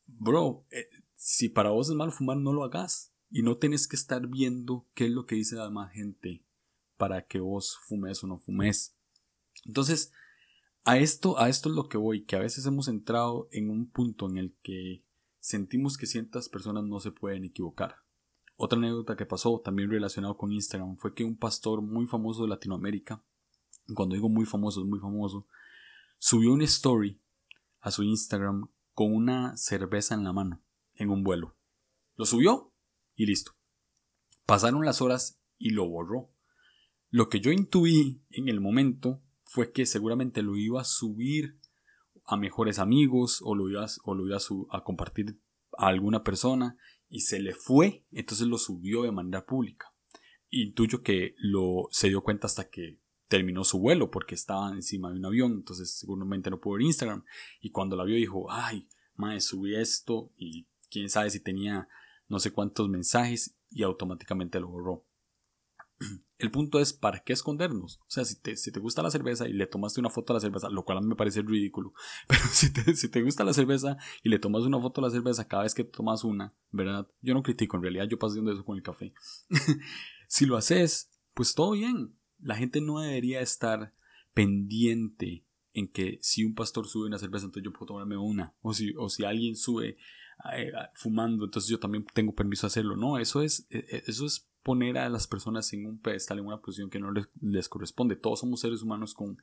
bro, 0.05 0.65
eh, 0.69 0.89
si 1.15 1.47
para 1.47 1.69
vos 1.69 1.89
es 1.89 1.95
malo 1.95 2.11
fumar, 2.11 2.35
no 2.35 2.51
lo 2.51 2.65
hagas. 2.65 3.10
Y 3.31 3.43
no 3.43 3.57
tenés 3.57 3.87
que 3.87 3.95
estar 3.95 4.27
viendo 4.27 4.85
qué 4.93 5.05
es 5.05 5.11
lo 5.11 5.25
que 5.25 5.35
dice 5.35 5.55
la 5.55 5.65
demás 5.65 5.91
gente 5.93 6.43
para 6.97 7.25
que 7.25 7.39
vos 7.39 7.79
fumes 7.87 8.23
o 8.23 8.27
no 8.27 8.37
fumes. 8.37 8.95
Entonces, 9.65 10.11
a 10.83 10.97
esto, 10.97 11.39
a 11.39 11.49
esto 11.49 11.69
es 11.69 11.75
lo 11.75 11.87
que 11.87 11.97
voy, 11.97 12.25
que 12.25 12.35
a 12.35 12.39
veces 12.39 12.65
hemos 12.65 12.87
entrado 12.87 13.47
en 13.51 13.69
un 13.69 13.89
punto 13.89 14.29
en 14.29 14.37
el 14.37 14.53
que 14.61 15.03
sentimos 15.39 15.97
que 15.97 16.07
ciertas 16.07 16.49
personas 16.49 16.83
no 16.83 16.99
se 16.99 17.11
pueden 17.11 17.45
equivocar. 17.45 17.95
Otra 18.55 18.77
anécdota 18.77 19.15
que 19.15 19.25
pasó, 19.25 19.59
también 19.59 19.89
relacionado 19.89 20.37
con 20.37 20.51
Instagram, 20.51 20.97
fue 20.97 21.13
que 21.13 21.23
un 21.23 21.37
pastor 21.37 21.81
muy 21.81 22.05
famoso 22.05 22.43
de 22.43 22.49
Latinoamérica, 22.49 23.23
cuando 23.95 24.15
digo 24.15 24.29
muy 24.29 24.45
famoso, 24.45 24.81
es 24.81 24.87
muy 24.87 24.99
famoso, 24.99 25.47
subió 26.19 26.53
una 26.53 26.65
story 26.65 27.19
a 27.79 27.89
su 27.89 28.03
Instagram 28.03 28.69
con 28.93 29.13
una 29.13 29.57
cerveza 29.57 30.13
en 30.15 30.23
la 30.23 30.33
mano, 30.33 30.61
en 30.95 31.09
un 31.09 31.23
vuelo. 31.23 31.55
Lo 32.17 32.25
subió 32.25 32.70
y 33.21 33.27
listo. 33.27 33.51
Pasaron 34.45 34.83
las 34.83 35.01
horas 35.01 35.39
y 35.59 35.69
lo 35.71 35.87
borró. 35.87 36.31
Lo 37.09 37.29
que 37.29 37.39
yo 37.39 37.51
intuí 37.51 38.23
en 38.31 38.49
el 38.49 38.59
momento 38.59 39.21
fue 39.43 39.71
que 39.71 39.85
seguramente 39.85 40.41
lo 40.41 40.57
iba 40.57 40.81
a 40.81 40.85
subir 40.85 41.59
a 42.25 42.35
mejores 42.37 42.79
amigos 42.79 43.41
o 43.43 43.53
lo 43.53 43.69
iba, 43.69 43.85
o 44.03 44.15
lo 44.15 44.35
a, 44.71 44.83
compartir 44.83 45.39
a 45.77 45.87
alguna 45.87 46.23
persona 46.23 46.77
y 47.09 47.21
se 47.21 47.39
le 47.39 47.53
fue, 47.53 48.05
entonces 48.11 48.47
lo 48.47 48.57
subió 48.57 49.03
de 49.03 49.11
manera 49.11 49.45
pública. 49.45 49.93
Intuyo 50.49 51.03
que 51.03 51.35
lo 51.37 51.87
se 51.91 52.09
dio 52.09 52.23
cuenta 52.23 52.47
hasta 52.47 52.69
que 52.69 52.99
terminó 53.27 53.63
su 53.63 53.79
vuelo 53.79 54.09
porque 54.09 54.35
estaba 54.35 54.71
encima 54.71 55.11
de 55.11 55.19
un 55.19 55.25
avión, 55.25 55.51
entonces 55.53 55.91
seguramente 55.91 56.49
no 56.49 56.59
pudo 56.59 56.75
ver 56.75 56.87
Instagram 56.87 57.23
y 57.61 57.69
cuando 57.69 57.95
la 57.95 58.03
vio 58.03 58.15
dijo, 58.15 58.51
ay, 58.51 58.87
madre, 59.15 59.41
subí 59.41 59.75
esto 59.75 60.31
y 60.35 60.67
quién 60.89 61.09
sabe 61.09 61.29
si 61.29 61.39
tenía 61.39 61.87
no 62.31 62.39
sé 62.39 62.51
cuántos 62.51 62.87
mensajes 62.87 63.57
y 63.69 63.83
automáticamente 63.83 64.61
lo 64.61 64.69
borró. 64.69 65.05
El 66.37 66.49
punto 66.49 66.79
es, 66.79 66.93
¿para 66.93 67.19
qué 67.19 67.33
escondernos? 67.33 67.99
O 67.99 68.09
sea, 68.09 68.23
si 68.23 68.39
te, 68.39 68.55
si 68.55 68.71
te 68.71 68.79
gusta 68.79 69.03
la 69.03 69.11
cerveza 69.11 69.49
y 69.49 69.53
le 69.53 69.67
tomaste 69.67 69.99
una 69.99 70.09
foto 70.09 70.31
a 70.31 70.35
la 70.35 70.39
cerveza, 70.39 70.69
lo 70.69 70.85
cual 70.85 70.99
a 70.99 71.01
mí 71.01 71.07
me 71.07 71.17
parece 71.17 71.41
ridículo, 71.41 71.93
pero 72.29 72.41
si 72.49 72.71
te, 72.71 72.95
si 72.95 73.09
te 73.09 73.21
gusta 73.21 73.43
la 73.43 73.51
cerveza 73.51 73.97
y 74.23 74.29
le 74.29 74.39
tomas 74.39 74.63
una 74.63 74.79
foto 74.79 75.01
a 75.01 75.03
la 75.03 75.11
cerveza 75.11 75.45
cada 75.45 75.63
vez 75.63 75.75
que 75.75 75.83
tomas 75.83 76.23
una, 76.23 76.55
¿verdad? 76.71 77.05
Yo 77.21 77.33
no 77.33 77.43
critico, 77.43 77.75
en 77.75 77.83
realidad 77.83 78.07
yo 78.09 78.17
paso 78.17 78.31
haciendo 78.31 78.53
eso 78.53 78.63
con 78.63 78.77
el 78.77 78.83
café. 78.83 79.13
si 80.29 80.45
lo 80.45 80.55
haces, 80.55 81.11
pues 81.33 81.53
todo 81.53 81.71
bien. 81.71 82.17
La 82.39 82.55
gente 82.55 82.79
no 82.79 83.01
debería 83.01 83.41
estar 83.41 83.93
pendiente 84.33 85.45
en 85.73 85.91
que 85.91 86.17
si 86.21 86.45
un 86.45 86.55
pastor 86.55 86.87
sube 86.87 87.07
una 87.07 87.19
cerveza, 87.19 87.45
entonces 87.45 87.65
yo 87.65 87.73
puedo 87.73 87.87
tomarme 87.87 88.15
una. 88.17 88.55
O 88.61 88.73
si, 88.73 88.93
o 88.97 89.09
si 89.09 89.25
alguien 89.25 89.57
sube 89.57 89.97
fumando, 90.93 91.45
entonces 91.45 91.69
yo 91.69 91.79
también 91.79 92.05
tengo 92.13 92.33
permiso 92.33 92.67
de 92.67 92.71
hacerlo. 92.71 92.95
No, 92.95 93.17
eso 93.17 93.41
es, 93.41 93.67
e, 93.69 93.79
e, 93.79 94.03
eso 94.07 94.25
es 94.25 94.51
poner 94.63 94.97
a 94.97 95.09
las 95.09 95.27
personas 95.27 95.71
en 95.73 95.85
un 95.85 95.99
pedestal, 95.99 96.39
en 96.39 96.45
una 96.45 96.61
posición 96.61 96.89
que 96.89 96.99
no 96.99 97.11
les, 97.11 97.69
corresponde. 97.69 98.15
Todos 98.15 98.39
somos 98.39 98.61
seres 98.61 98.81
humanos 98.81 99.13
con 99.13 99.37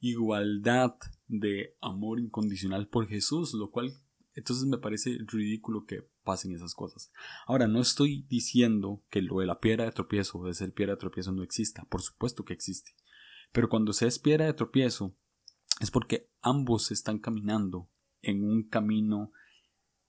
igualdad 0.00 0.94
de 1.26 1.76
amor 1.80 2.20
incondicional 2.20 2.88
por 2.88 3.08
Jesús, 3.08 3.54
lo 3.54 3.70
cual 3.70 3.92
entonces 4.34 4.66
me 4.66 4.78
parece 4.78 5.18
ridículo 5.26 5.84
que 5.86 6.08
pasen 6.22 6.52
esas 6.52 6.74
cosas. 6.74 7.12
Ahora, 7.46 7.66
no 7.66 7.80
estoy 7.80 8.24
diciendo 8.28 9.02
que 9.10 9.22
lo 9.22 9.40
de 9.40 9.46
la 9.46 9.58
piedra 9.58 9.84
de 9.84 9.92
tropiezo 9.92 10.38
o 10.38 10.46
de 10.46 10.54
ser 10.54 10.72
piedra 10.72 10.94
de 10.94 11.00
tropiezo 11.00 11.32
no 11.32 11.42
exista, 11.42 11.84
por 11.84 12.02
supuesto 12.02 12.44
que 12.44 12.54
existe. 12.54 12.92
Pero 13.52 13.68
cuando 13.68 13.92
se 13.92 14.06
es 14.06 14.20
piedra 14.20 14.46
de 14.46 14.54
tropiezo 14.54 15.16
es 15.80 15.90
porque 15.90 16.30
ambos 16.42 16.92
están 16.92 17.18
caminando 17.18 17.88
en 18.22 18.44
un 18.44 18.68
camino 18.68 19.32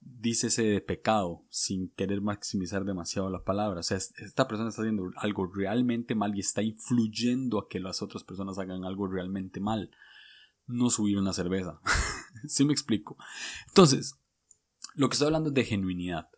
dícese 0.01 0.63
de 0.63 0.81
pecado 0.81 1.46
sin 1.50 1.89
querer 1.89 2.22
maximizar 2.22 2.86
demasiado 2.86 3.29
la 3.29 3.43
palabra. 3.43 3.79
O 3.79 3.84
sea, 3.84 3.98
esta 3.98 4.48
persona 4.48 4.70
está 4.70 4.81
haciendo 4.81 5.12
algo 5.15 5.46
realmente 5.46 6.15
mal 6.15 6.36
y 6.36 6.39
está 6.39 6.62
influyendo 6.62 7.60
a 7.60 7.70
que 7.70 7.79
las 7.79 8.01
otras 8.01 8.24
personas 8.24 8.58
hagan 8.58 8.84
algo 8.84 9.08
realmente 9.08 9.60
mal. 9.60 9.91
No 10.67 10.89
subir 10.89 11.17
una 11.17 11.34
cerveza. 11.34 11.79
¿Sí 12.48 12.65
me 12.65 12.74
explico? 12.74 13.17
Entonces, 13.67 14.20
lo 14.96 15.08
que 15.08 15.13
estoy 15.13 15.27
hablando 15.27 15.50
es 15.50 15.55
de 15.55 15.65
genuinidad. 15.65 16.29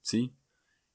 ¿Sí? 0.00 0.34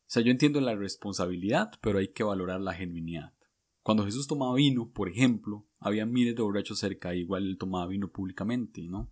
O 0.10 0.12
sea, 0.12 0.24
yo 0.24 0.32
entiendo 0.32 0.60
la 0.62 0.76
responsabilidad, 0.76 1.72
pero 1.82 2.00
hay 2.00 2.10
que 2.10 2.24
valorar 2.24 2.62
la 2.62 2.74
genuinidad. 2.74 3.34
Cuando 3.82 4.06
Jesús 4.06 4.28
tomaba 4.28 4.56
vino, 4.56 4.92
por 4.92 5.10
ejemplo, 5.10 5.68
había 5.80 6.06
miles 6.06 6.36
de 6.36 6.42
borrachos 6.42 6.80
cerca, 6.80 7.16
igual 7.16 7.48
él 7.48 7.58
tomaba 7.58 7.88
vino 7.88 8.12
públicamente, 8.12 8.82
¿no? 8.88 9.10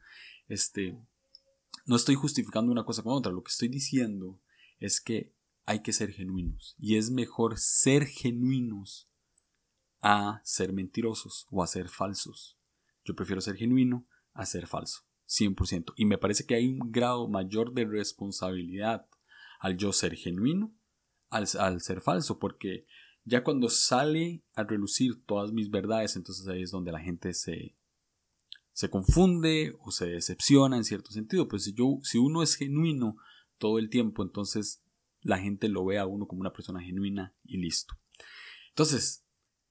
Este, 0.47 0.97
no 1.87 1.95
estoy 1.95 2.15
justificando 2.15 2.71
una 2.71 2.83
cosa 2.83 3.01
con 3.01 3.13
otra, 3.13 3.31
lo 3.31 3.41
que 3.41 3.49
estoy 3.49 3.69
diciendo 3.69 4.41
es 4.77 5.01
que 5.01 5.33
hay 5.65 5.81
que 5.81 5.93
ser 5.93 6.11
genuinos 6.11 6.75
y 6.77 6.97
es 6.97 7.09
mejor 7.09 7.57
ser 7.57 8.05
genuinos 8.05 9.09
a 10.01 10.41
ser 10.43 10.73
mentirosos 10.73 11.47
o 11.49 11.63
a 11.63 11.67
ser 11.67 11.87
falsos. 11.87 12.59
Yo 13.05 13.15
prefiero 13.15 13.41
ser 13.41 13.55
genuino 13.55 14.05
a 14.33 14.45
ser 14.45 14.67
falso, 14.67 15.03
100%. 15.27 15.93
Y 15.95 16.05
me 16.05 16.17
parece 16.17 16.45
que 16.45 16.55
hay 16.55 16.67
un 16.67 16.91
grado 16.91 17.29
mayor 17.29 17.73
de 17.73 17.85
responsabilidad 17.85 19.07
al 19.59 19.77
yo 19.77 19.93
ser 19.93 20.15
genuino 20.15 20.75
al, 21.29 21.47
al 21.57 21.81
ser 21.81 22.01
falso, 22.01 22.37
porque 22.37 22.85
ya 23.23 23.43
cuando 23.43 23.69
sale 23.69 24.43
a 24.55 24.63
relucir 24.63 25.25
todas 25.25 25.53
mis 25.53 25.69
verdades, 25.69 26.17
entonces 26.17 26.47
ahí 26.47 26.63
es 26.63 26.71
donde 26.71 26.91
la 26.91 26.99
gente 26.99 27.33
se, 27.33 27.77
se 28.77 28.91
confunde 28.91 29.75
o 29.79 29.89
se 29.89 30.05
decepciona 30.05 30.77
en 30.77 30.83
cierto 30.83 31.09
sentido. 31.09 31.47
Pues 31.47 31.63
si, 31.63 31.73
yo, 31.73 31.97
si 32.03 32.19
uno 32.19 32.43
es 32.43 32.53
genuino 32.53 33.17
todo 33.57 33.79
el 33.79 33.89
tiempo, 33.89 34.21
entonces 34.21 34.83
la 35.21 35.39
gente 35.39 35.67
lo 35.67 35.83
ve 35.83 35.97
a 35.97 36.05
uno 36.05 36.27
como 36.27 36.41
una 36.41 36.53
persona 36.53 36.79
genuina 36.79 37.33
y 37.43 37.57
listo. 37.57 37.95
Entonces, 38.69 39.25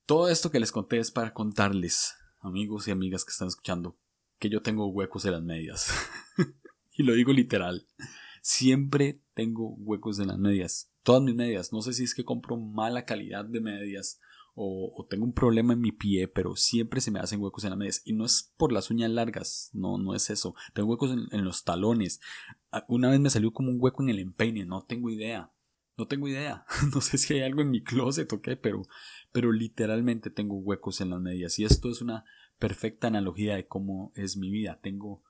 todo 0.07 0.29
esto 0.29 0.51
que 0.51 0.59
les 0.59 0.73
conté 0.73 0.99
es 0.99 1.13
para 1.13 1.33
contarles, 1.35 2.17
amigos 2.41 2.89
y 2.89 2.91
amigas 2.91 3.25
que 3.25 3.31
están 3.31 3.47
escuchando, 3.47 3.97
que 4.41 4.51
yo 4.51 4.61
tengo 4.61 4.89
huecos 4.89 5.25
en 5.25 5.33
las 5.35 5.43
medias. 5.45 5.89
y 6.91 7.05
lo 7.05 7.15
digo 7.15 7.33
literal. 7.33 7.87
Siempre 8.43 9.21
tengo 9.35 9.69
huecos 9.77 10.19
en 10.19 10.27
las 10.27 10.39
medias. 10.39 10.91
Todas 11.05 11.23
mis 11.23 11.37
medias. 11.37 11.73
No 11.73 11.81
sé 11.81 11.93
si 11.93 12.03
es 12.03 12.13
que 12.13 12.25
compro 12.25 12.57
mala 12.57 13.05
calidad 13.05 13.45
de 13.45 13.61
medias 13.61 14.19
o, 14.59 15.07
tengo 15.11 15.25
un 15.25 15.35
problema 15.35 15.75
en 15.75 15.81
mi 15.81 15.93
pie, 15.93 16.29
pero 16.29 16.57
siempre 16.57 17.03
se 17.03 17.11
me 17.11 17.21
hacen 17.21 17.43
huecos 17.43 17.65
en 17.65 17.71
las 17.71 17.79
medias. 17.79 18.03
Y 18.07 18.15
no 18.15 18.25
es 18.25 18.55
por 18.57 18.73
las 18.73 18.91
uñas 18.91 19.11
largas, 19.11 19.71
no, 19.75 19.99
no 19.99 20.15
es 20.15 20.31
eso. 20.31 20.55
Tengo 20.73 20.89
huecos 20.89 21.15
en, 21.31 21.45
los 21.45 21.63
talones. 21.63 22.21
Ah, 22.73 22.87
una 22.89 23.11
vez 23.11 23.21
me 23.21 23.29
salió 23.29 23.53
como 23.53 23.69
un 23.71 23.77
hueco 23.79 24.03
en 24.03 24.09
el 24.09 24.19
empeine, 24.19 24.65
no 24.65 24.85
tengo 24.85 25.11
idea. 25.11 25.53
No 25.99 26.07
tengo 26.07 26.27
idea. 26.27 26.65
no 26.95 27.03
sé 27.03 27.19
si 27.19 27.35
hay 27.35 27.43
algo 27.43 27.61
en 27.61 27.71
mi 27.71 27.83
closet 27.83 28.33
o 28.33 28.41
qué, 28.41 28.57
pero, 28.57 28.83
pero 29.31 29.53
literalmente 29.53 30.31
tengo 30.31 30.57
huecos 30.57 31.03
en 31.03 31.11
las 31.11 31.21
medias. 31.21 31.59
Y 31.59 31.65
esto 31.65 31.91
es 31.91 32.01
una 32.01 32.25
perfecta 32.59 33.09
analogía 33.09 33.57
de 33.57 33.67
cómo 33.67 34.11
es 34.15 34.39
mi 34.39 34.51
vida. 34.51 34.81
Tengo 34.83 35.23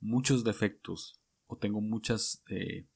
muchos 0.00 0.42
defectos 0.42 1.20
o 1.46 1.56
tengo 1.56 1.80
muchas 1.80 2.42
eh, 2.48 2.88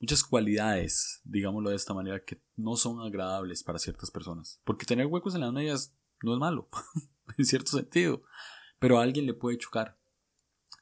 muchas 0.00 0.22
cualidades, 0.22 1.20
digámoslo 1.24 1.70
de 1.70 1.76
esta 1.76 1.94
manera, 1.94 2.24
que 2.24 2.42
no 2.56 2.76
son 2.76 3.00
agradables 3.00 3.62
para 3.62 3.78
ciertas 3.78 4.10
personas. 4.10 4.60
Porque 4.64 4.86
tener 4.86 5.06
huecos 5.06 5.34
en 5.34 5.40
las 5.42 5.52
medias 5.52 5.96
no 6.22 6.32
es 6.32 6.38
malo, 6.38 6.68
en 7.38 7.44
cierto 7.44 7.72
sentido, 7.72 8.22
pero 8.78 8.98
a 8.98 9.02
alguien 9.02 9.26
le 9.26 9.34
puede 9.34 9.58
chocar. 9.58 9.98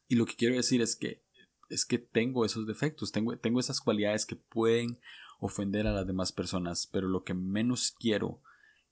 Y 0.08 0.16
lo 0.16 0.26
que 0.26 0.36
quiero 0.36 0.54
decir 0.54 0.80
es 0.82 0.96
que 0.96 1.24
es 1.68 1.84
que 1.84 1.98
tengo 1.98 2.44
esos 2.44 2.66
defectos, 2.66 3.10
tengo, 3.10 3.36
tengo 3.38 3.58
esas 3.58 3.80
cualidades 3.80 4.24
que 4.24 4.36
pueden 4.36 5.00
ofender 5.40 5.86
a 5.86 5.92
las 5.92 6.06
demás 6.06 6.32
personas, 6.32 6.86
pero 6.86 7.08
lo 7.08 7.24
que 7.24 7.34
menos 7.34 7.92
quiero 7.98 8.40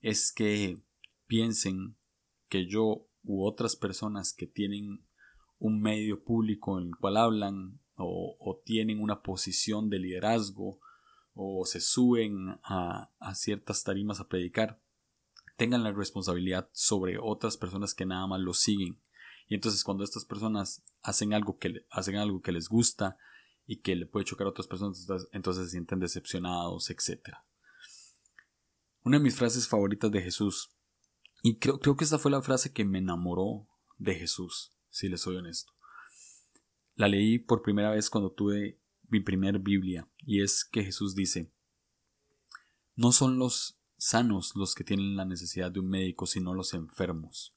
es 0.01 0.31
que 0.31 0.83
piensen 1.25 1.97
que 2.49 2.67
yo 2.67 3.07
u 3.23 3.45
otras 3.45 3.75
personas 3.75 4.33
que 4.33 4.45
tienen 4.45 5.05
un 5.57 5.81
medio 5.81 6.23
público 6.23 6.79
en 6.79 6.87
el 6.87 6.95
cual 6.95 7.17
hablan 7.17 7.79
o, 7.97 8.61
tienen 8.65 9.01
una 9.01 9.21
posición 9.21 9.89
de 9.89 9.99
liderazgo 9.99 10.79
o 11.33 11.65
se 11.65 11.81
suben 11.81 12.59
a, 12.63 13.09
ciertas 13.33 13.83
tarimas 13.83 14.19
a 14.19 14.27
predicar, 14.27 14.81
tengan 15.57 15.83
la 15.83 15.91
responsabilidad 15.91 16.69
sobre 16.73 17.17
otras 17.21 17.57
personas 17.57 17.93
que 17.93 18.05
nada 18.05 18.27
más 18.27 18.39
los 18.39 18.59
siguen. 18.59 18.99
Y 19.47 19.55
entonces 19.55 19.83
cuando 19.83 20.03
estas 20.03 20.25
personas 20.25 20.83
hacen 21.01 21.33
algo 21.33 21.57
que, 21.57 21.85
hacen 21.91 22.15
algo 22.15 22.41
que 22.41 22.51
les 22.51 22.67
gusta 22.67 23.17
y 23.65 23.77
que 23.77 23.95
le 23.95 24.05
puede 24.05 24.25
chocar 24.25 24.47
a 24.47 24.51
otras 24.51 24.67
personas, 24.67 25.07
entonces 25.31 25.65
se 25.65 25.71
sienten 25.71 25.99
decepcionados, 25.99 26.89
etc. 26.89 27.21
Una 29.03 29.17
de 29.17 29.23
mis 29.23 29.35
frases 29.35 29.67
favoritas 29.67 30.11
de 30.11 30.21
Jesús, 30.21 30.71
y 31.43 31.57
creo, 31.57 31.79
creo 31.79 31.95
que 31.95 32.05
esta 32.05 32.17
fue 32.17 32.31
la 32.31 32.41
frase 32.41 32.73
que 32.73 32.85
me 32.85 32.97
enamoró 32.97 33.67
de 33.97 34.15
Jesús, 34.15 34.73
si 34.89 35.09
les 35.09 35.21
soy 35.21 35.35
honesto. 35.35 35.75
La 36.95 37.07
leí 37.07 37.39
por 37.39 37.61
primera 37.61 37.91
vez 37.91 38.09
cuando 38.09 38.31
tuve 38.31 38.79
mi 39.09 39.19
primer 39.19 39.59
Biblia, 39.59 40.09
y 40.17 40.41
es 40.41 40.63
que 40.63 40.83
Jesús 40.83 41.13
dice, 41.13 41.51
no 42.95 43.11
son 43.11 43.37
los 43.37 43.77
sanos 43.97 44.53
los 44.55 44.75
que 44.75 44.83
tienen 44.83 45.15
la 45.17 45.25
necesidad 45.25 45.71
de 45.71 45.81
un 45.81 45.89
médico, 45.89 46.25
sino 46.25 46.53
los 46.53 46.73
enfermos. 46.73 47.53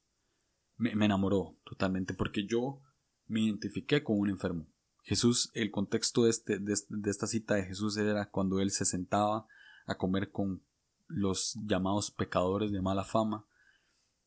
Me, 0.76 0.90
enamoró 0.90 1.56
totalmente 1.64 2.14
porque 2.14 2.46
yo 2.46 2.82
me 3.26 3.42
identifiqué 3.42 4.02
con 4.02 4.18
un 4.18 4.28
enfermo. 4.28 4.68
Jesús, 5.02 5.50
el 5.54 5.70
contexto 5.70 6.24
de, 6.24 6.30
este, 6.30 6.58
de, 6.58 6.74
de 6.88 7.10
esta 7.10 7.26
cita 7.26 7.54
de 7.54 7.64
Jesús 7.64 7.96
era 7.96 8.30
cuando 8.30 8.60
él 8.60 8.70
se 8.70 8.84
sentaba 8.84 9.46
a 9.86 9.96
comer 9.96 10.30
con 10.30 10.62
los 11.06 11.54
llamados 11.64 12.10
pecadores 12.10 12.72
de 12.72 12.82
mala 12.82 13.04
fama 13.04 13.46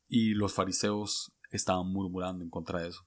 y 0.08 0.34
los 0.34 0.54
fariseos 0.54 1.34
estaban 1.52 1.88
murmurando 1.88 2.44
en 2.44 2.50
contra 2.50 2.82
de 2.82 2.90
eso. 2.90 3.06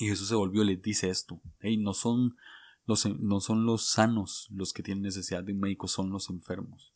Y 0.00 0.06
Jesús 0.06 0.28
se 0.28 0.36
volvió 0.36 0.62
y 0.62 0.66
les 0.66 0.80
dice 0.80 1.10
esto, 1.10 1.42
hey, 1.58 1.76
no 1.76 1.92
son 1.92 2.36
los, 2.86 3.04
no 3.18 3.40
son 3.40 3.66
los 3.66 3.84
sanos 3.84 4.46
los 4.52 4.72
que 4.72 4.84
tienen 4.84 5.02
necesidad 5.02 5.42
de 5.42 5.52
un 5.52 5.58
médico, 5.58 5.88
son 5.88 6.10
los 6.10 6.30
enfermos. 6.30 6.92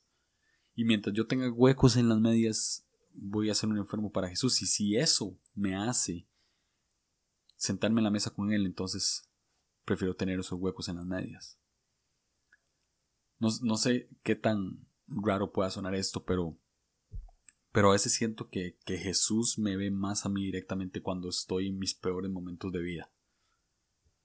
Y 0.77 0.85
mientras 0.85 1.13
yo 1.13 1.27
tenga 1.27 1.51
huecos 1.51 1.97
en 1.97 2.09
las 2.09 2.21
medias, 2.21 2.87
voy 3.13 3.51
a 3.51 3.55
ser 3.55 3.71
un 3.71 3.79
enfermo 3.79 4.13
para 4.13 4.29
Jesús. 4.29 4.63
Y 4.63 4.67
si 4.67 4.97
eso 4.97 5.37
me 5.53 5.75
hace 5.75 6.29
sentarme 7.57 7.99
en 7.99 8.05
la 8.05 8.11
mesa 8.13 8.31
con 8.31 8.53
Él, 8.53 8.67
entonces 8.67 9.29
prefiero 9.85 10.15
tener 10.15 10.39
esos 10.39 10.61
huecos 10.61 10.89
en 10.89 10.97
las 10.97 11.05
medias. 11.05 11.59
No, 13.41 13.49
no 13.63 13.77
sé 13.79 14.09
qué 14.23 14.37
tan 14.37 14.87
raro 15.09 15.51
pueda 15.51 15.71
sonar 15.71 15.97
esto, 15.97 16.25
pero, 16.25 16.57
pero 17.73 17.89
a 17.89 17.93
veces 17.93 18.13
siento 18.13 18.49
que, 18.49 18.77
que 18.85 18.99
Jesús 18.99 19.59
me 19.59 19.77
ve 19.77 19.91
más 19.91 20.27
a 20.27 20.29
mí 20.29 20.45
directamente 20.45 21.03
cuando 21.03 21.31
estoy 21.31 21.69
en 21.69 21.79
mis 21.79 21.95
peores 21.95 22.31
momentos 22.31 22.71
de 22.71 22.81
vida. 22.81 23.11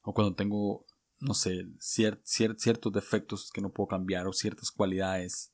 O 0.02 0.14
cuando 0.14 0.36
tengo, 0.36 0.86
no 1.20 1.34
sé, 1.34 1.68
ciertos 1.80 2.94
defectos 2.94 3.52
que 3.52 3.62
no 3.62 3.72
puedo 3.72 3.88
cambiar 3.88 4.28
o 4.28 4.34
ciertas 4.34 4.72
cualidades 4.72 5.54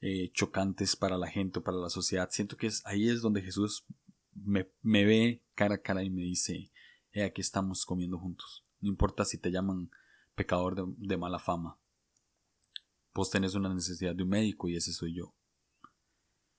eh, 0.00 0.30
chocantes 0.32 0.96
para 0.96 1.16
la 1.16 1.28
gente 1.28 1.58
o 1.58 1.62
para 1.62 1.78
la 1.78 1.88
sociedad. 1.88 2.28
Siento 2.30 2.56
que 2.56 2.66
es, 2.66 2.84
ahí 2.84 3.08
es 3.08 3.22
donde 3.22 3.42
Jesús 3.42 3.86
me, 4.34 4.66
ve 4.82 5.42
cara 5.54 5.76
a 5.76 5.82
cara 5.82 6.02
y 6.02 6.10
me 6.10 6.22
dice, 6.22 6.70
aquí 7.24 7.40
estamos 7.40 7.86
comiendo 7.86 8.18
juntos. 8.18 8.64
No 8.80 8.88
importa 8.88 9.24
si 9.24 9.38
te 9.38 9.50
llaman 9.50 9.90
pecador 10.34 10.94
de, 10.96 11.16
mala 11.16 11.38
fama. 11.38 11.78
Vos 13.14 13.30
tenés 13.30 13.54
una 13.54 13.72
necesidad 13.72 14.14
de 14.14 14.24
un 14.24 14.28
médico 14.28 14.68
y 14.68 14.76
ese 14.76 14.92
soy 14.92 15.14
yo. 15.14 15.34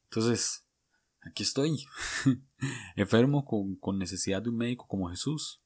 Entonces, 0.05 0.64
aquí 1.25 1.43
estoy, 1.43 1.85
enfermo 2.95 3.45
con, 3.45 3.75
con 3.75 3.97
necesidad 3.97 4.41
de 4.41 4.49
un 4.49 4.57
médico 4.57 4.87
como 4.87 5.09
Jesús. 5.09 5.61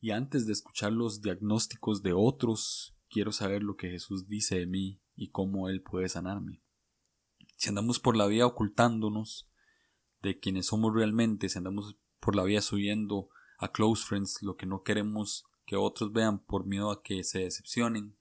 Y 0.00 0.10
antes 0.10 0.46
de 0.46 0.52
escuchar 0.52 0.92
los 0.92 1.22
diagnósticos 1.22 2.02
de 2.02 2.12
otros, 2.12 2.94
quiero 3.08 3.32
saber 3.32 3.62
lo 3.62 3.76
que 3.76 3.88
Jesús 3.88 4.28
dice 4.28 4.58
de 4.58 4.66
mí 4.66 5.00
y 5.16 5.30
cómo 5.30 5.68
Él 5.68 5.82
puede 5.82 6.08
sanarme. 6.08 6.62
Si 7.56 7.68
andamos 7.68 8.00
por 8.00 8.16
la 8.16 8.26
vida 8.26 8.46
ocultándonos 8.46 9.48
de 10.20 10.38
quienes 10.38 10.66
somos 10.66 10.92
realmente, 10.92 11.48
si 11.48 11.58
andamos 11.58 11.96
por 12.20 12.36
la 12.36 12.44
vida 12.44 12.60
subiendo 12.60 13.30
a 13.58 13.72
close 13.72 14.04
friends 14.04 14.42
lo 14.42 14.56
que 14.56 14.66
no 14.66 14.82
queremos 14.82 15.46
que 15.64 15.76
otros 15.76 16.12
vean 16.12 16.40
por 16.40 16.66
miedo 16.66 16.90
a 16.90 17.02
que 17.02 17.24
se 17.24 17.40
decepcionen, 17.40 18.16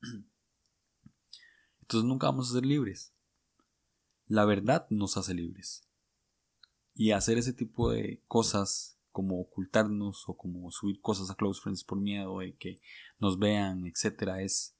entonces 1.80 2.08
nunca 2.08 2.28
vamos 2.28 2.50
a 2.50 2.54
ser 2.54 2.64
libres. 2.64 3.12
La 4.26 4.44
verdad 4.44 4.86
nos 4.90 5.16
hace 5.16 5.34
libres. 5.34 5.85
Y 6.96 7.12
hacer 7.12 7.38
ese 7.38 7.52
tipo 7.52 7.90
de 7.90 8.24
cosas 8.26 8.98
como 9.12 9.40
ocultarnos 9.40 10.28
o 10.28 10.36
como 10.36 10.70
subir 10.70 11.00
cosas 11.00 11.30
a 11.30 11.36
close 11.36 11.60
friends 11.60 11.84
por 11.84 12.00
miedo 12.00 12.40
de 12.40 12.56
que 12.56 12.80
nos 13.18 13.38
vean, 13.38 13.86
etcétera, 13.86 14.42
es 14.42 14.76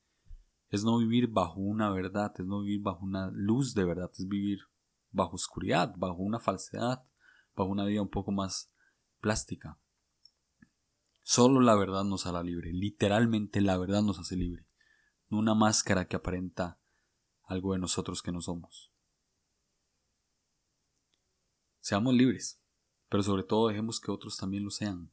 es 0.69 0.85
no 0.85 0.99
vivir 0.99 1.29
bajo 1.29 1.61
una 1.61 1.91
verdad, 1.91 2.33
es 2.39 2.47
no 2.47 2.63
vivir 2.63 2.83
bajo 2.83 3.05
una 3.05 3.31
luz 3.33 3.75
de 3.75 3.85
verdad, 3.85 4.11
es 4.13 4.27
vivir 4.27 4.61
bajo 5.11 5.37
oscuridad, 5.37 5.95
bajo 5.97 6.17
una 6.17 6.41
falsedad, 6.41 7.05
bajo 7.55 7.71
una 7.71 7.85
vida 7.85 8.03
un 8.03 8.11
poco 8.11 8.33
más 8.33 8.73
plástica. 9.21 9.79
Solo 11.23 11.61
la 11.61 11.75
verdad 11.75 12.05
nos 12.05 12.27
hará 12.27 12.43
libre, 12.43 12.73
literalmente 12.73 13.61
la 13.61 13.79
verdad 13.79 14.03
nos 14.03 14.19
hace 14.19 14.37
libre, 14.37 14.67
no 15.29 15.39
una 15.39 15.55
máscara 15.55 16.07
que 16.09 16.17
aparenta 16.17 16.81
algo 17.45 17.73
de 17.73 17.79
nosotros 17.79 18.23
que 18.23 18.33
no 18.33 18.41
somos. 18.41 18.93
Seamos 21.87 22.15
libres, 22.15 22.61
pero 23.09 23.23
sobre 23.23 23.45
todo 23.45 23.69
dejemos 23.69 24.01
que 24.01 24.11
otros 24.11 24.37
también 24.37 24.65
lo 24.65 24.71
sean. 24.71 25.13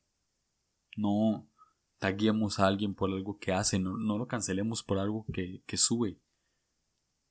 No 0.98 1.48
taguemos 2.00 2.58
a 2.58 2.66
alguien 2.66 2.96
por 2.96 3.12
algo 3.12 3.38
que 3.38 3.54
hace, 3.54 3.78
no, 3.78 4.18
lo 4.18 4.26
cancelemos 4.26 4.82
por 4.82 4.98
algo 4.98 5.24
que, 5.32 5.62
que 5.68 5.78
sube. 5.78 6.20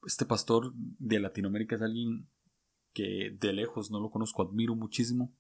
Este 0.07 0.26
pastor 0.26 0.72
de 0.76 1.18
Latinoamérica 1.18 1.74
es 1.74 1.83
alguien 1.83 2.31
que 2.92 3.37
de 3.37 3.52
lejos 3.52 3.90
no 3.90 3.98
lo 3.98 4.12
conozco, 4.12 4.42
admiro 4.42 4.76
muchísimo 4.76 5.37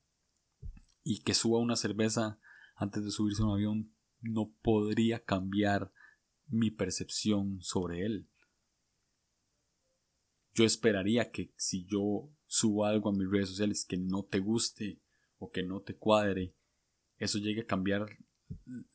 y 1.04 1.22
que 1.22 1.32
suba 1.32 1.60
una 1.60 1.76
cerveza 1.76 2.40
antes 2.74 3.04
de 3.04 3.12
subirse 3.12 3.42
a 3.42 3.46
un 3.46 3.52
avión 3.52 3.94
no 4.20 4.52
podría 4.62 5.22
cambiar 5.22 5.92
mi 6.48 6.72
percepción 6.72 7.62
sobre 7.62 8.04
él. 8.04 8.28
Yo 10.54 10.64
esperaría 10.64 11.30
que 11.30 11.54
si 11.56 11.86
yo 11.86 12.32
subo 12.52 12.84
algo 12.84 13.08
a 13.08 13.12
mis 13.14 13.30
redes 13.30 13.48
sociales 13.48 13.86
que 13.86 13.96
no 13.96 14.24
te 14.24 14.38
guste 14.38 15.00
o 15.38 15.50
que 15.50 15.62
no 15.62 15.80
te 15.80 15.96
cuadre, 15.96 16.54
eso 17.16 17.38
llegue 17.38 17.62
a 17.62 17.66
cambiar 17.66 18.18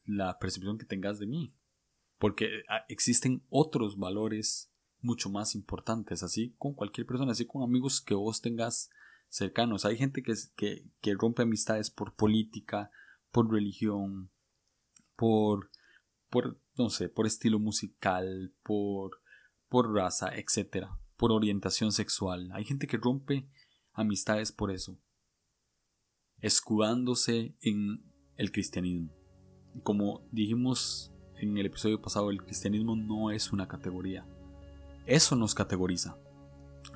la 0.06 0.38
percepción 0.38 0.78
que 0.78 0.86
tengas 0.86 1.18
de 1.18 1.26
mí. 1.26 1.56
Porque 2.20 2.62
ah, 2.70 2.86
existen 2.88 3.44
otros 3.50 3.98
valores 3.98 4.72
mucho 5.00 5.32
más 5.32 5.56
importantes, 5.56 6.22
así 6.22 6.54
con 6.60 6.76
cualquier 6.76 7.08
persona, 7.08 7.32
así 7.32 7.48
con 7.48 7.64
amigos 7.64 8.00
que 8.00 8.14
vos 8.14 8.42
tengas 8.42 8.92
cercanos. 9.28 9.86
Hay 9.86 9.98
gente 9.98 10.22
que, 10.22 10.36
que, 10.56 10.86
que 11.02 11.16
rompe 11.16 11.42
amistades 11.42 11.90
por 11.90 12.14
política, 12.14 12.92
por 13.32 13.52
religión, 13.52 14.30
por, 15.16 15.72
por, 16.30 16.62
no 16.78 16.92
sé, 16.92 17.10
por 17.10 17.26
estilo 17.26 17.58
musical, 17.58 18.54
por, 18.62 19.20
por 19.68 19.92
raza, 19.92 20.30
etcétera, 20.36 21.00
por 21.18 21.32
orientación 21.32 21.92
sexual. 21.92 22.50
Hay 22.54 22.64
gente 22.64 22.88
que 22.88 22.98
rompe 22.98 23.50
amistades 23.94 24.52
por 24.52 24.72
eso, 24.72 24.98
escudándose 26.40 27.58
en 27.62 28.04
el 28.38 28.52
cristianismo. 28.52 29.12
Como 29.84 30.22
dijimos 30.32 31.12
en 31.36 31.58
el 31.58 31.66
episodio 31.66 32.02
pasado, 32.02 32.30
el 32.30 32.44
cristianismo 32.44 32.96
no 32.96 33.32
es 33.32 33.52
una 33.52 33.68
categoría. 33.68 34.28
Eso 35.06 35.36
nos 35.36 35.56
categoriza. 35.56 36.18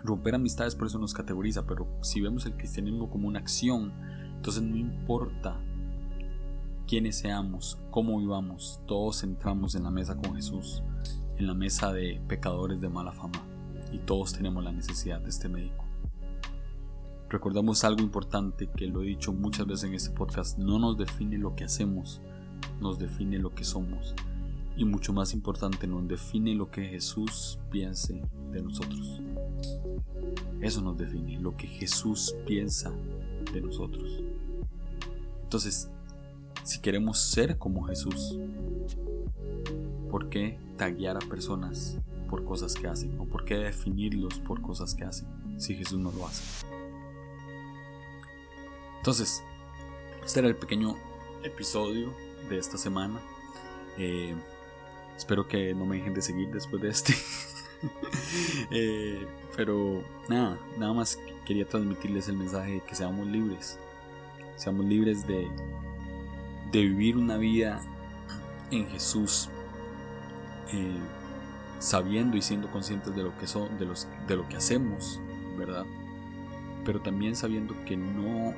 Romper 0.03 0.35
amistades 0.35 0.75
por 0.75 0.87
eso 0.87 0.99
nos 0.99 1.13
categoriza, 1.13 1.65
pero 1.65 1.87
si 2.01 2.21
vemos 2.21 2.45
el 2.45 2.55
cristianismo 2.55 3.09
como 3.09 3.27
una 3.27 3.39
acción, 3.39 3.93
entonces 4.35 4.63
no 4.63 4.77
importa 4.77 5.59
quiénes 6.87 7.19
seamos, 7.19 7.79
cómo 7.89 8.19
vivamos, 8.19 8.81
todos 8.87 9.23
entramos 9.23 9.75
en 9.75 9.83
la 9.83 9.91
mesa 9.91 10.15
con 10.17 10.35
Jesús, 10.35 10.83
en 11.37 11.47
la 11.47 11.53
mesa 11.53 11.93
de 11.93 12.21
pecadores 12.27 12.81
de 12.81 12.89
mala 12.89 13.11
fama, 13.11 13.45
y 13.91 13.99
todos 13.99 14.33
tenemos 14.33 14.63
la 14.63 14.71
necesidad 14.71 15.21
de 15.21 15.29
este 15.29 15.49
médico. 15.49 15.85
Recordamos 17.29 17.83
algo 17.83 18.01
importante 18.01 18.69
que 18.75 18.87
lo 18.87 19.01
he 19.01 19.05
dicho 19.05 19.31
muchas 19.31 19.65
veces 19.65 19.85
en 19.85 19.93
este 19.93 20.09
podcast, 20.09 20.57
no 20.57 20.79
nos 20.79 20.97
define 20.97 21.37
lo 21.37 21.55
que 21.55 21.63
hacemos, 21.63 22.21
nos 22.81 22.99
define 22.99 23.39
lo 23.39 23.55
que 23.55 23.63
somos 23.63 24.13
y 24.75 24.85
mucho 24.85 25.13
más 25.13 25.33
importante 25.33 25.87
nos 25.87 26.07
define 26.07 26.55
lo 26.55 26.71
que 26.71 26.87
Jesús 26.87 27.59
piense 27.69 28.23
de 28.51 28.61
nosotros. 28.61 29.21
Eso 30.59 30.81
nos 30.81 30.97
define 30.97 31.39
lo 31.39 31.55
que 31.55 31.67
Jesús 31.67 32.35
piensa 32.45 32.91
de 33.53 33.61
nosotros. 33.61 34.23
Entonces, 35.43 35.89
si 36.63 36.79
queremos 36.79 37.19
ser 37.19 37.57
como 37.57 37.83
Jesús, 37.83 38.37
¿por 40.09 40.29
qué 40.29 40.59
taguear 40.77 41.17
a 41.17 41.27
personas 41.27 41.97
por 42.31 42.45
cosas 42.45 42.73
que 42.73 42.87
hacen? 42.87 43.19
¿O 43.19 43.25
por 43.25 43.43
qué 43.43 43.55
definirlos 43.57 44.39
por 44.39 44.61
cosas 44.61 44.95
que 44.95 45.03
hacen 45.03 45.27
si 45.59 45.75
Jesús 45.75 45.99
no 45.99 46.11
lo 46.11 46.25
hace? 46.25 46.65
Entonces, 48.97 49.43
este 50.23 50.39
era 50.39 50.47
el 50.47 50.55
pequeño 50.55 50.95
episodio 51.43 52.13
de 52.49 52.57
esta 52.57 52.77
semana. 52.77 53.19
Eh, 53.97 54.33
espero 55.17 55.47
que 55.47 55.75
no 55.75 55.85
me 55.85 55.97
dejen 55.97 56.13
de 56.13 56.21
seguir 56.21 56.49
después 56.49 56.81
de 56.81 56.89
este. 56.89 57.13
Eh, 58.69 59.25
pero 59.57 60.03
nada, 60.29 60.55
nada 60.77 60.93
más 60.93 61.17
quería 61.47 61.67
transmitirles 61.67 62.29
el 62.29 62.37
mensaje 62.37 62.73
de 62.73 62.81
que 62.81 62.93
seamos 62.93 63.25
libres. 63.25 63.79
Seamos 64.55 64.85
libres 64.85 65.25
de, 65.25 65.47
de 66.71 66.81
vivir 66.81 67.17
una 67.17 67.37
vida 67.37 67.81
en 68.69 68.87
Jesús. 68.87 69.49
Eh, 70.71 70.99
sabiendo 71.81 72.37
y 72.37 72.41
siendo 72.43 72.71
conscientes 72.71 73.15
de 73.15 73.23
lo 73.23 73.35
que 73.37 73.47
son, 73.47 73.77
de, 73.79 73.85
los, 73.85 74.07
de 74.27 74.35
lo 74.35 74.47
que 74.47 74.55
hacemos, 74.55 75.19
¿verdad? 75.57 75.85
Pero 76.85 77.01
también 77.01 77.35
sabiendo 77.35 77.75
que 77.85 77.97
no 77.97 78.53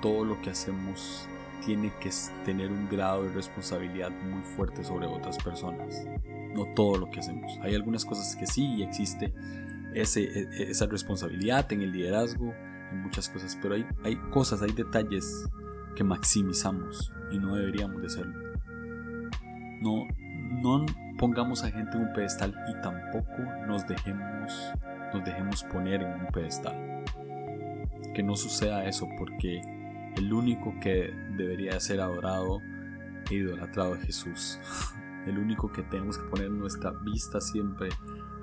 todo 0.00 0.24
lo 0.24 0.40
que 0.40 0.50
hacemos 0.50 1.28
tiene 1.64 1.92
que 2.00 2.10
tener 2.44 2.72
un 2.72 2.88
grado 2.88 3.24
de 3.24 3.32
responsabilidad 3.32 4.10
muy 4.10 4.42
fuerte 4.42 4.82
sobre 4.82 5.06
otras 5.06 5.36
personas. 5.38 6.06
No 6.54 6.64
todo 6.74 6.96
lo 6.96 7.10
que 7.10 7.20
hacemos. 7.20 7.52
Hay 7.60 7.74
algunas 7.74 8.04
cosas 8.04 8.34
que 8.34 8.46
sí 8.46 8.82
existe 8.82 9.34
ese, 9.94 10.22
e, 10.22 10.70
esa 10.70 10.86
responsabilidad 10.86 11.70
en 11.70 11.82
el 11.82 11.92
liderazgo, 11.92 12.54
en 12.92 13.02
muchas 13.02 13.28
cosas, 13.28 13.58
pero 13.60 13.74
hay, 13.74 13.86
hay 14.04 14.16
cosas, 14.30 14.62
hay 14.62 14.72
detalles 14.72 15.46
que 15.96 16.02
maximizamos 16.02 17.12
y 17.30 17.38
no 17.38 17.56
deberíamos 17.56 18.00
de 18.00 18.06
hacerlo. 18.06 18.38
No, 19.82 20.06
no 20.62 20.86
pongamos 21.24 21.64
a 21.64 21.70
gente 21.70 21.96
en 21.96 22.04
un 22.04 22.12
pedestal 22.12 22.54
y 22.68 22.82
tampoco 22.82 23.42
nos 23.66 23.86
dejemos, 23.86 24.52
nos 25.14 25.24
dejemos 25.24 25.64
poner 25.64 26.02
en 26.02 26.20
un 26.20 26.26
pedestal. 26.26 27.02
Que 28.12 28.22
no 28.22 28.36
suceda 28.36 28.84
eso 28.84 29.08
porque 29.18 29.62
el 30.18 30.30
único 30.30 30.74
que 30.82 31.14
debería 31.38 31.80
ser 31.80 32.02
adorado 32.02 32.60
e 33.30 33.36
idolatrado 33.36 33.94
es 33.94 34.02
Jesús. 34.02 34.60
El 35.26 35.38
único 35.38 35.72
que 35.72 35.82
tenemos 35.84 36.18
que 36.18 36.24
poner 36.24 36.50
nuestra 36.50 36.90
vista 36.90 37.40
siempre 37.40 37.88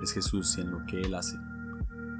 es 0.02 0.12
Jesús 0.12 0.58
y 0.58 0.62
en 0.62 0.72
lo 0.72 0.84
que 0.84 1.02
Él 1.02 1.14
hace. 1.14 1.36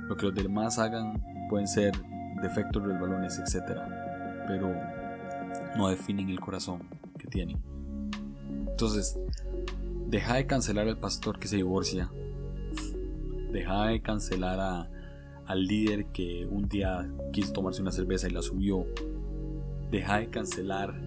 Lo 0.07 0.16
que 0.16 0.27
los 0.27 0.35
demás 0.37 0.79
hagan 0.79 1.20
pueden 1.51 1.66
ser 1.66 1.92
defectos, 2.40 2.85
resbalones, 2.85 3.37
etc. 3.40 3.81
Pero 4.46 4.72
no 5.77 5.88
definen 5.88 6.29
el 6.29 6.38
corazón 6.38 6.83
que 7.18 7.27
tienen. 7.27 7.61
Entonces, 8.70 9.18
Deja 10.12 10.35
de 10.35 10.46
cancelar 10.46 10.88
al 10.88 10.98
pastor 10.98 11.38
que 11.38 11.48
se 11.48 11.57
divorcia. 11.57 12.11
Deja 13.51 13.87
de 13.87 14.03
cancelar 14.03 14.90
al 15.46 15.66
líder 15.66 16.05
que 16.12 16.44
un 16.44 16.68
día 16.68 17.11
quiso 17.33 17.55
tomarse 17.55 17.81
una 17.81 17.92
cerveza 17.92 18.29
y 18.29 18.33
la 18.33 18.42
subió. 18.42 18.85
Deja 19.90 20.18
de 20.18 20.29
cancelar 20.29 21.01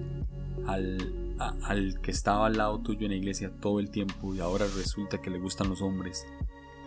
al, 0.66 1.36
al 1.38 2.02
que 2.02 2.10
estaba 2.10 2.48
al 2.48 2.58
lado 2.58 2.80
tuyo 2.80 3.06
en 3.06 3.12
la 3.12 3.18
iglesia 3.18 3.52
todo 3.62 3.80
el 3.80 3.92
tiempo 3.92 4.34
y 4.34 4.40
ahora 4.40 4.66
resulta 4.76 5.22
que 5.22 5.30
le 5.30 5.38
gustan 5.38 5.70
los 5.70 5.84
hombres 5.84 6.26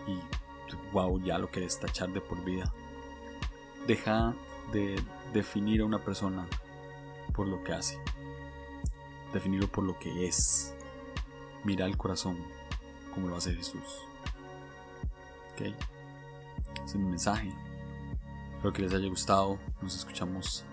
y 0.05 0.91
wow, 0.91 1.23
ya 1.23 1.37
lo 1.37 1.49
quieres 1.49 1.79
tachar 1.79 2.11
de 2.11 2.19
por 2.19 2.43
vida. 2.43 2.73
Deja 3.87 4.35
de 4.73 5.01
definir 5.33 5.79
a 5.79 5.85
una 5.85 6.03
persona 6.03 6.45
por 7.33 7.47
lo 7.47 7.63
que 7.63 7.71
hace. 7.71 7.97
Definirlo 9.31 9.69
por 9.69 9.85
lo 9.85 9.97
que 9.97 10.27
es 10.27 10.75
mira 11.63 11.85
el 11.85 11.97
corazón 11.97 12.37
como 13.13 13.27
lo 13.27 13.35
hace 13.35 13.53
Jesús. 13.53 13.83
Ok, 15.53 15.61
ese 15.61 15.75
es 16.85 16.95
mi 16.95 17.05
mensaje. 17.05 17.51
Espero 18.55 18.73
que 18.73 18.81
les 18.81 18.93
haya 18.93 19.07
gustado. 19.07 19.57
Nos 19.81 19.95
escuchamos 19.95 20.65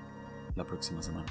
la 0.55 0.65
próxima 0.65 1.03
semana. 1.03 1.27